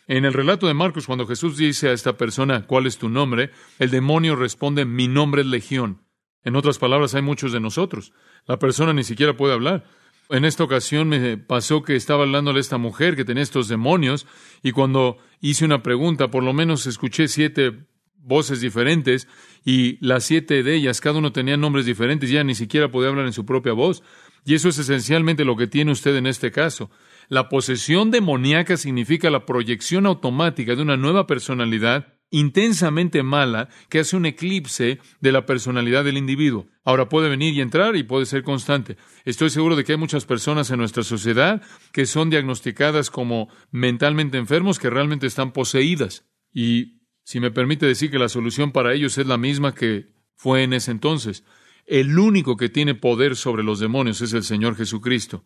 En 0.08 0.26
el 0.26 0.34
relato 0.34 0.68
de 0.68 0.74
Marcos, 0.74 1.06
cuando 1.06 1.28
Jesús 1.28 1.56
dice 1.56 1.90
a 1.90 1.94
esta 1.94 2.18
persona, 2.18 2.68
¿cuál 2.68 2.86
es 2.86 2.98
tu 2.98 3.08
nombre? 3.08 3.52
El 3.80 3.92
demonio 3.92 4.36
responde, 4.36 4.84
mi 4.84 5.08
nombre 5.08 5.42
es 5.42 5.48
Legión. 5.48 6.02
En 6.44 6.56
otras 6.56 6.80
palabras, 6.80 7.16
hay 7.16 7.22
muchos 7.22 7.54
de 7.54 7.60
nosotros. 7.60 8.14
La 8.46 8.60
persona 8.60 8.94
ni 8.94 9.04
siquiera 9.04 9.38
puede 9.38 9.54
hablar. 9.54 9.86
En 10.32 10.46
esta 10.46 10.64
ocasión 10.64 11.10
me 11.10 11.38
pasó 11.38 11.84
que 11.84 11.98
estaba 11.98 12.24
hablándole 12.24 12.60
a 12.60 12.62
esta 12.62 12.78
mujer 12.78 13.18
que 13.18 13.26
tenía 13.26 13.44
estos 13.44 13.68
demonios 13.68 14.26
y 14.64 14.72
cuando 14.72 15.18
hice 15.42 15.66
una 15.66 15.84
pregunta, 15.84 16.32
por 16.32 16.42
lo 16.42 16.54
menos 16.54 16.88
escuché 16.88 17.28
siete 17.28 17.86
voces 18.16 18.62
diferentes 18.62 19.28
y 19.66 19.98
las 20.06 20.24
siete 20.24 20.64
de 20.64 20.76
ellas, 20.76 21.02
cada 21.02 21.20
uno 21.20 21.34
tenía 21.34 21.58
nombres 21.58 21.86
diferentes, 21.86 22.30
ya 22.30 22.46
ni 22.46 22.56
siquiera 22.56 22.90
podía 22.90 23.10
hablar 23.10 23.26
en 23.26 23.34
su 23.34 23.46
propia 23.46 23.74
voz. 23.74 24.04
Y 24.46 24.56
eso 24.56 24.70
es 24.70 24.78
esencialmente 24.78 25.44
lo 25.44 25.58
que 25.58 25.68
tiene 25.68 25.92
usted 25.92 26.16
en 26.16 26.28
este 26.28 26.50
caso. 26.52 26.90
La 27.28 27.50
posesión 27.50 28.10
demoníaca 28.10 28.78
significa 28.78 29.30
la 29.30 29.46
proyección 29.46 30.06
automática 30.06 30.76
de 30.76 30.82
una 30.82 30.96
nueva 30.96 31.28
personalidad 31.28 32.21
intensamente 32.32 33.22
mala 33.24 33.70
que 33.90 34.00
hace 34.00 34.16
un 34.16 34.26
eclipse 34.26 35.00
de 35.20 35.32
la 35.32 35.46
personalidad 35.46 36.04
del 36.04 36.18
individuo. 36.18 36.66
Ahora 36.84 37.10
puede 37.10 37.30
venir 37.30 37.54
y 37.54 37.62
entrar 37.62 37.96
y 37.96 38.04
puede 38.04 38.26
ser 38.26 38.44
constante. 38.44 38.98
Estoy 39.26 39.50
seguro 39.50 39.76
de 39.76 39.84
que 39.84 39.92
hay 39.92 39.98
muchas 39.98 40.26
personas 40.26 40.72
en 40.72 40.80
nuestra 40.80 41.04
sociedad 41.04 41.62
que 41.92 42.06
son 42.06 42.30
diagnosticadas 42.30 43.12
como 43.12 43.50
mentalmente 43.70 44.38
enfermos 44.38 44.80
que 44.80 44.90
realmente 44.90 45.28
están 45.28 45.52
poseídas. 45.52 46.26
Y 46.54 47.02
si 47.24 47.40
me 47.40 47.52
permite 47.52 47.86
decir 47.86 48.10
que 48.10 48.20
la 48.20 48.30
solución 48.30 48.72
para 48.72 48.94
ellos 48.94 49.18
es 49.18 49.28
la 49.28 49.38
misma 49.38 49.76
que 49.76 50.10
fue 50.36 50.64
en 50.64 50.74
ese 50.74 50.92
entonces. 50.92 51.44
El 51.86 52.18
único 52.18 52.56
que 52.56 52.70
tiene 52.70 52.96
poder 52.96 53.36
sobre 53.36 53.64
los 53.64 53.80
demonios 53.80 54.22
es 54.22 54.34
el 54.34 54.44
Señor 54.44 54.76
Jesucristo. 54.78 55.44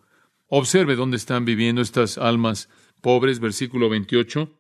Observe 0.48 0.96
dónde 0.96 1.18
están 1.18 1.44
viviendo 1.44 1.82
estas 1.82 2.20
almas 2.20 2.70
pobres, 3.02 3.40
versículo 3.40 3.90
28. 3.90 4.52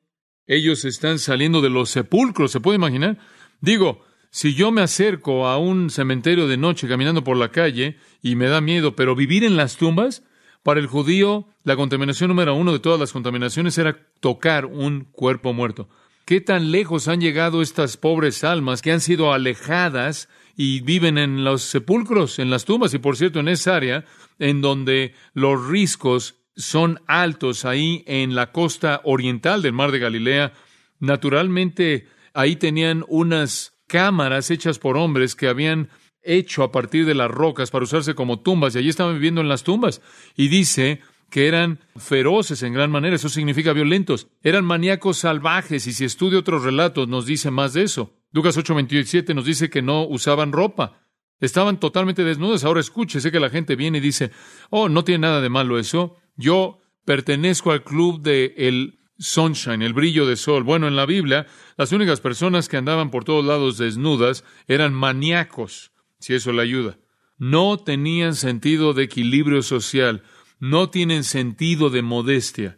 Ellos 0.47 0.85
están 0.85 1.19
saliendo 1.19 1.61
de 1.61 1.69
los 1.69 1.89
sepulcros, 1.89 2.51
¿se 2.51 2.59
puede 2.59 2.77
imaginar? 2.77 3.17
Digo, 3.61 4.03
si 4.29 4.53
yo 4.53 4.71
me 4.71 4.81
acerco 4.81 5.47
a 5.47 5.57
un 5.57 5.89
cementerio 5.89 6.47
de 6.47 6.57
noche 6.57 6.87
caminando 6.87 7.23
por 7.23 7.37
la 7.37 7.51
calle 7.51 7.97
y 8.21 8.35
me 8.35 8.47
da 8.47 8.61
miedo, 8.61 8.95
pero 8.95 9.15
vivir 9.15 9.43
en 9.43 9.55
las 9.55 9.77
tumbas, 9.77 10.23
para 10.61 10.79
el 10.79 10.87
judío 10.87 11.47
la 11.63 11.75
contaminación 11.75 12.29
número 12.29 12.55
uno 12.55 12.73
de 12.73 12.79
todas 12.79 12.99
las 12.99 13.13
contaminaciones 13.13 13.77
era 13.77 14.07
tocar 14.19 14.65
un 14.65 15.05
cuerpo 15.11 15.53
muerto. 15.53 15.87
¿Qué 16.25 16.41
tan 16.41 16.71
lejos 16.71 17.07
han 17.07 17.21
llegado 17.21 17.61
estas 17.61 17.97
pobres 17.97 18.43
almas 18.43 18.81
que 18.81 18.91
han 18.91 18.99
sido 18.99 19.31
alejadas 19.31 20.27
y 20.57 20.81
viven 20.81 21.19
en 21.19 21.43
los 21.43 21.61
sepulcros, 21.61 22.39
en 22.39 22.49
las 22.49 22.65
tumbas? 22.65 22.95
Y 22.95 22.97
por 22.97 23.15
cierto, 23.15 23.39
en 23.39 23.47
esa 23.47 23.75
área 23.75 24.05
en 24.39 24.61
donde 24.61 25.13
los 25.33 25.67
riscos 25.67 26.35
son 26.55 27.01
altos 27.07 27.65
ahí 27.65 28.03
en 28.07 28.35
la 28.35 28.51
costa 28.51 29.01
oriental 29.03 29.61
del 29.61 29.73
mar 29.73 29.91
de 29.91 29.99
Galilea. 29.99 30.53
Naturalmente, 30.99 32.07
ahí 32.33 32.55
tenían 32.55 33.03
unas 33.07 33.73
cámaras 33.87 34.51
hechas 34.51 34.79
por 34.79 34.97
hombres 34.97 35.35
que 35.35 35.47
habían 35.47 35.89
hecho 36.21 36.63
a 36.63 36.71
partir 36.71 37.05
de 37.05 37.15
las 37.15 37.29
rocas 37.29 37.71
para 37.71 37.83
usarse 37.83 38.15
como 38.15 38.39
tumbas 38.39 38.75
y 38.75 38.79
allí 38.79 38.89
estaban 38.89 39.13
viviendo 39.13 39.41
en 39.41 39.49
las 39.49 39.63
tumbas. 39.63 40.01
Y 40.35 40.47
dice 40.47 41.01
que 41.29 41.47
eran 41.47 41.79
feroces 41.95 42.63
en 42.63 42.73
gran 42.73 42.91
manera, 42.91 43.15
eso 43.15 43.29
significa 43.29 43.73
violentos, 43.73 44.27
eran 44.41 44.63
maníacos 44.65 45.17
salvajes 45.17 45.87
y 45.87 45.93
si 45.93 46.05
estudia 46.05 46.39
otros 46.39 46.63
relatos 46.63 47.07
nos 47.07 47.25
dice 47.25 47.51
más 47.51 47.73
de 47.73 47.83
eso. 47.83 48.13
Lucas 48.31 48.57
8:27 48.57 49.33
nos 49.33 49.45
dice 49.45 49.69
que 49.69 49.81
no 49.81 50.05
usaban 50.05 50.51
ropa, 50.51 51.01
estaban 51.39 51.79
totalmente 51.79 52.23
desnudos. 52.23 52.63
Ahora 52.63 52.79
escuche, 52.79 53.21
sé 53.21 53.31
que 53.31 53.39
la 53.39 53.49
gente 53.49 53.75
viene 53.75 53.99
y 53.99 54.01
dice, 54.01 54.31
oh, 54.69 54.89
no 54.89 55.03
tiene 55.03 55.19
nada 55.19 55.41
de 55.41 55.49
malo 55.49 55.79
eso. 55.79 56.17
Yo 56.35 56.79
pertenezco 57.05 57.71
al 57.71 57.83
club 57.83 58.21
de 58.21 58.53
el 58.57 58.99
sunshine, 59.17 59.81
el 59.81 59.93
brillo 59.93 60.25
de 60.25 60.35
sol. 60.35 60.63
Bueno, 60.63 60.87
en 60.87 60.95
la 60.95 61.05
Biblia, 61.05 61.47
las 61.77 61.91
únicas 61.91 62.19
personas 62.19 62.67
que 62.67 62.77
andaban 62.77 63.11
por 63.11 63.23
todos 63.23 63.45
lados 63.45 63.77
desnudas 63.77 64.43
eran 64.67 64.93
maníacos, 64.93 65.91
si 66.19 66.33
eso 66.33 66.51
le 66.51 66.61
ayuda. 66.61 66.97
No 67.37 67.77
tenían 67.77 68.35
sentido 68.35 68.93
de 68.93 69.03
equilibrio 69.03 69.61
social, 69.61 70.23
no 70.59 70.89
tienen 70.89 71.23
sentido 71.23 71.89
de 71.89 72.01
modestia. 72.01 72.77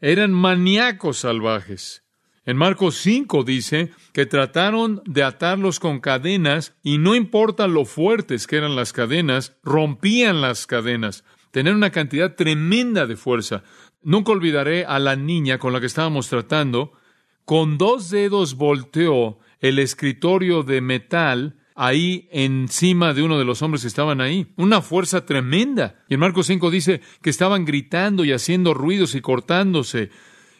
Eran 0.00 0.32
maníacos 0.32 1.18
salvajes. 1.18 2.02
En 2.46 2.58
Marcos 2.58 2.96
5 2.96 3.42
dice 3.42 3.90
que 4.12 4.26
trataron 4.26 5.02
de 5.06 5.22
atarlos 5.22 5.80
con 5.80 6.00
cadenas 6.00 6.76
y 6.82 6.98
no 6.98 7.14
importa 7.14 7.66
lo 7.68 7.86
fuertes 7.86 8.46
que 8.46 8.56
eran 8.56 8.76
las 8.76 8.92
cadenas, 8.92 9.56
rompían 9.62 10.42
las 10.42 10.66
cadenas 10.66 11.24
tener 11.54 11.72
una 11.72 11.90
cantidad 11.90 12.34
tremenda 12.34 13.06
de 13.06 13.14
fuerza. 13.14 13.62
Nunca 14.02 14.32
olvidaré 14.32 14.86
a 14.86 14.98
la 14.98 15.14
niña 15.14 15.58
con 15.58 15.72
la 15.72 15.78
que 15.78 15.86
estábamos 15.86 16.28
tratando. 16.28 16.94
Con 17.44 17.78
dos 17.78 18.10
dedos 18.10 18.56
volteó 18.56 19.38
el 19.60 19.78
escritorio 19.78 20.64
de 20.64 20.80
metal 20.80 21.56
ahí 21.76 22.28
encima 22.32 23.14
de 23.14 23.22
uno 23.22 23.38
de 23.38 23.44
los 23.44 23.62
hombres 23.62 23.82
que 23.82 23.88
estaban 23.88 24.20
ahí. 24.20 24.52
Una 24.56 24.82
fuerza 24.82 25.26
tremenda. 25.26 26.02
Y 26.08 26.14
en 26.14 26.20
Marcos 26.20 26.48
5 26.48 26.72
dice 26.72 27.00
que 27.22 27.30
estaban 27.30 27.64
gritando 27.64 28.24
y 28.24 28.32
haciendo 28.32 28.74
ruidos 28.74 29.14
y 29.14 29.20
cortándose, 29.20 30.10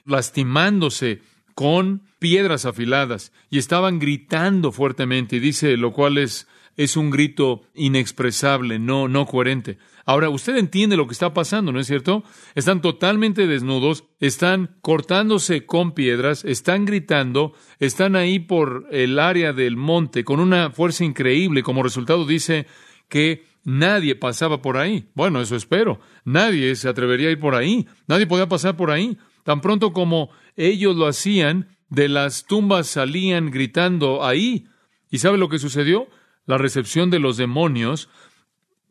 lastimándose 0.05 1.23
con 1.57 2.05
piedras 2.21 2.67
afiladas. 2.67 3.33
Y 3.51 3.59
estaban 3.59 3.99
gritando 3.99 4.71
fuertemente. 4.71 5.35
Y 5.37 5.41
dice, 5.41 5.77
lo 5.77 5.93
cual 5.93 6.19
es 6.19 6.47
es 6.77 6.97
un 6.97 7.11
grito 7.11 7.63
inexpresable, 7.75 8.79
no, 8.79 9.09
no 9.09 9.27
coherente. 9.27 9.79
Ahora, 10.07 10.29
usted 10.29 10.57
entiende 10.57 10.97
lo 10.97 11.07
que 11.07 11.13
está 11.13 11.33
pasando, 11.33 11.73
¿no 11.73 11.81
es 11.81 11.87
cierto? 11.87 12.25
Están 12.55 12.83
totalmente 12.83 13.47
desnudos, 13.47 14.05
están 14.21 14.77
cortándose 14.83 15.65
con 15.65 15.93
piedras, 15.93 16.45
están 16.45 16.85
gritando, 16.85 17.55
están 17.79 18.15
ahí 18.15 18.39
por 18.39 18.87
el 18.91 19.19
área 19.19 19.53
del 19.53 19.77
monte 19.77 20.25
con 20.25 20.41
una 20.41 20.71
fuerza 20.71 21.05
increíble. 21.05 21.63
Como 21.63 21.83
resultado 21.83 22.27
dice 22.27 22.67
que 23.09 23.47
nadie 23.65 24.15
pasaba 24.15 24.61
por 24.61 24.77
ahí. 24.77 25.09
Bueno, 25.15 25.41
eso 25.41 25.57
espero. 25.57 26.01
Nadie 26.25 26.77
se 26.77 26.89
atrevería 26.89 27.29
a 27.29 27.33
ir 27.33 27.41
por 27.41 27.55
ahí. 27.55 27.87
Nadie 28.07 28.27
podía 28.27 28.49
pasar 28.49 28.77
por 28.77 28.91
ahí. 28.91 29.17
Tan 29.43 29.61
pronto 29.61 29.93
como 29.93 30.31
ellos 30.57 30.97
lo 30.97 31.07
hacían, 31.07 31.69
de 31.89 32.09
las 32.09 32.45
tumbas 32.45 32.89
salían 32.89 33.51
gritando 33.51 34.25
ahí. 34.25 34.67
¿Y 35.11 35.19
sabe 35.19 35.39
lo 35.39 35.49
que 35.49 35.59
sucedió? 35.59 36.09
La 36.47 36.59
recepción 36.59 37.11
de 37.11 37.21
los 37.21 37.37
demonios 37.37 38.11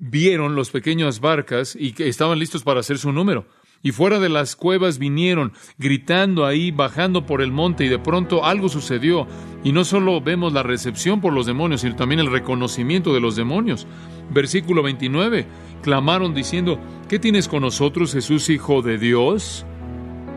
vieron 0.09 0.55
las 0.55 0.69
pequeñas 0.69 1.21
barcas 1.21 1.77
y 1.79 1.93
que 1.93 2.09
estaban 2.09 2.39
listos 2.39 2.63
para 2.63 2.81
hacer 2.81 2.97
su 2.97 3.11
número. 3.11 3.45
Y 3.81 3.91
fuera 3.91 4.19
de 4.19 4.29
las 4.29 4.55
cuevas 4.55 4.97
vinieron 4.97 5.51
gritando 5.77 6.45
ahí, 6.45 6.71
bajando 6.71 7.25
por 7.25 7.41
el 7.41 7.51
monte, 7.51 7.83
y 7.83 7.89
de 7.89 7.99
pronto 7.99 8.45
algo 8.45 8.69
sucedió. 8.69 9.27
Y 9.63 9.73
no 9.73 9.83
solo 9.83 10.21
vemos 10.21 10.53
la 10.53 10.63
recepción 10.63 11.19
por 11.19 11.33
los 11.33 11.45
demonios, 11.45 11.81
sino 11.81 11.95
también 11.95 12.21
el 12.21 12.31
reconocimiento 12.31 13.13
de 13.13 13.19
los 13.19 13.35
demonios. 13.35 13.85
Versículo 14.29 14.83
29, 14.83 15.45
clamaron 15.81 16.33
diciendo, 16.33 16.79
¿qué 17.09 17.19
tienes 17.19 17.49
con 17.49 17.61
nosotros, 17.61 18.13
Jesús, 18.13 18.49
Hijo 18.49 18.81
de 18.81 18.97
Dios? 18.97 19.65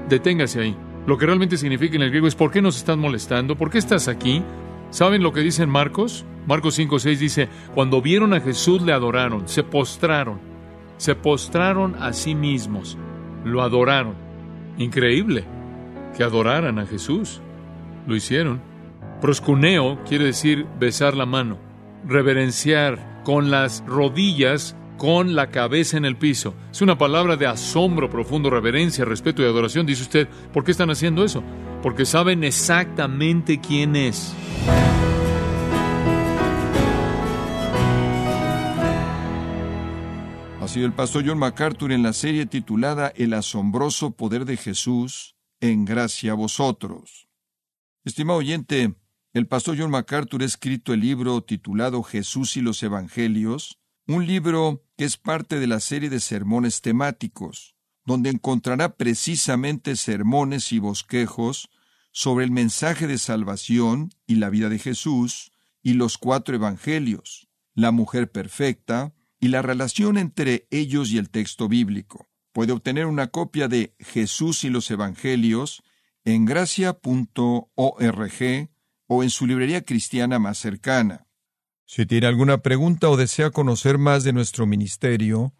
Deténgase 0.08 0.60
ahí. 0.60 0.76
Lo 1.06 1.16
que 1.16 1.26
realmente 1.26 1.56
significa 1.56 1.94
en 1.94 2.02
el 2.02 2.10
griego 2.10 2.26
es 2.26 2.34
¿por 2.34 2.50
qué 2.50 2.60
nos 2.60 2.76
están 2.76 2.98
molestando? 2.98 3.56
¿Por 3.56 3.70
qué 3.70 3.78
estás 3.78 4.08
aquí? 4.08 4.42
¿Saben 4.90 5.22
lo 5.22 5.32
que 5.32 5.40
dice 5.40 5.62
en 5.62 5.70
Marcos? 5.70 6.24
Marcos 6.46 6.74
5, 6.74 6.98
6 6.98 7.20
dice, 7.20 7.48
cuando 7.74 8.00
vieron 8.00 8.32
a 8.32 8.40
Jesús 8.40 8.82
le 8.82 8.92
adoraron, 8.92 9.48
se 9.48 9.64
postraron, 9.64 10.38
se 10.96 11.14
postraron 11.14 11.96
a 11.96 12.12
sí 12.12 12.34
mismos, 12.34 12.96
lo 13.44 13.62
adoraron. 13.62 14.14
Increíble 14.78 15.44
que 16.16 16.22
adoraran 16.22 16.78
a 16.78 16.86
Jesús. 16.86 17.40
Lo 18.06 18.14
hicieron. 18.14 18.60
Proscuneo 19.20 19.98
quiere 20.04 20.26
decir 20.26 20.66
besar 20.78 21.16
la 21.16 21.26
mano, 21.26 21.58
reverenciar 22.06 23.22
con 23.24 23.50
las 23.50 23.82
rodillas 23.86 24.76
con 24.98 25.34
la 25.34 25.48
cabeza 25.48 25.96
en 25.96 26.04
el 26.04 26.16
piso. 26.16 26.54
Es 26.70 26.80
una 26.80 26.96
palabra 26.96 27.36
de 27.36 27.46
asombro 27.46 28.08
profundo, 28.08 28.50
reverencia, 28.50 29.04
respeto 29.04 29.42
y 29.42 29.46
adoración. 29.46 29.86
Dice 29.86 30.02
usted, 30.02 30.28
¿por 30.52 30.64
qué 30.64 30.70
están 30.70 30.90
haciendo 30.90 31.24
eso? 31.24 31.42
Porque 31.82 32.04
saben 32.04 32.44
exactamente 32.44 33.60
quién 33.60 33.96
es. 33.96 34.35
Ha 40.60 40.68
sido 40.68 40.86
el 40.86 40.94
pastor 40.94 41.24
John 41.24 41.38
MacArthur 41.38 41.92
en 41.92 42.02
la 42.02 42.12
serie 42.12 42.44
titulada 42.44 43.12
El 43.14 43.34
asombroso 43.34 44.10
poder 44.10 44.44
de 44.44 44.56
Jesús, 44.56 45.36
en 45.60 45.84
gracia 45.84 46.32
a 46.32 46.34
vosotros. 46.34 47.28
Estimado 48.04 48.40
oyente, 48.40 48.96
el 49.32 49.46
pastor 49.46 49.76
John 49.78 49.90
MacArthur 49.90 50.42
ha 50.42 50.46
escrito 50.46 50.92
el 50.92 51.00
libro 51.00 51.40
titulado 51.42 52.02
Jesús 52.02 52.56
y 52.56 52.62
los 52.62 52.82
Evangelios, 52.82 53.78
un 54.08 54.26
libro 54.26 54.82
que 54.96 55.04
es 55.04 55.16
parte 55.18 55.60
de 55.60 55.66
la 55.66 55.78
serie 55.78 56.10
de 56.10 56.20
sermones 56.20 56.80
temáticos, 56.80 57.76
donde 58.04 58.30
encontrará 58.30 58.96
precisamente 58.96 59.94
sermones 59.94 60.72
y 60.72 60.78
bosquejos 60.78 61.68
sobre 62.16 62.46
el 62.46 62.50
mensaje 62.50 63.06
de 63.06 63.18
salvación 63.18 64.10
y 64.26 64.36
la 64.36 64.48
vida 64.48 64.70
de 64.70 64.78
Jesús 64.78 65.52
y 65.82 65.92
los 65.92 66.16
cuatro 66.16 66.54
evangelios, 66.54 67.46
la 67.74 67.90
mujer 67.90 68.30
perfecta 68.30 69.12
y 69.38 69.48
la 69.48 69.60
relación 69.60 70.16
entre 70.16 70.66
ellos 70.70 71.10
y 71.10 71.18
el 71.18 71.28
texto 71.28 71.68
bíblico. 71.68 72.26
Puede 72.54 72.72
obtener 72.72 73.04
una 73.04 73.26
copia 73.26 73.68
de 73.68 73.94
Jesús 73.98 74.64
y 74.64 74.70
los 74.70 74.90
evangelios 74.90 75.82
en 76.24 76.46
gracia.org 76.46 77.66
o 79.08 79.22
en 79.22 79.28
su 79.28 79.46
librería 79.46 79.84
cristiana 79.84 80.38
más 80.38 80.56
cercana. 80.56 81.26
Si 81.84 82.06
tiene 82.06 82.28
alguna 82.28 82.62
pregunta 82.62 83.10
o 83.10 83.18
desea 83.18 83.50
conocer 83.50 83.98
más 83.98 84.24
de 84.24 84.32
nuestro 84.32 84.66
ministerio, 84.66 85.52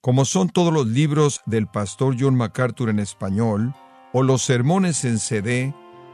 como 0.00 0.24
son 0.24 0.48
todos 0.48 0.72
los 0.72 0.88
libros 0.88 1.40
del 1.46 1.68
pastor 1.68 2.16
John 2.18 2.34
MacArthur 2.34 2.90
en 2.90 2.98
español, 2.98 3.76
o 4.12 4.24
los 4.24 4.42
sermones 4.42 5.04
en 5.04 5.20
CD, 5.20 5.72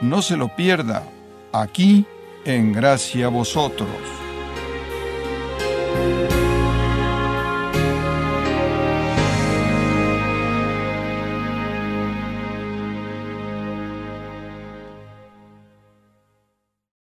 No 0.00 0.20
se 0.22 0.36
lo 0.36 0.54
pierda, 0.54 1.04
aquí 1.52 2.04
en 2.44 2.72
Gracia 2.72 3.28
Vosotros. 3.28 4.25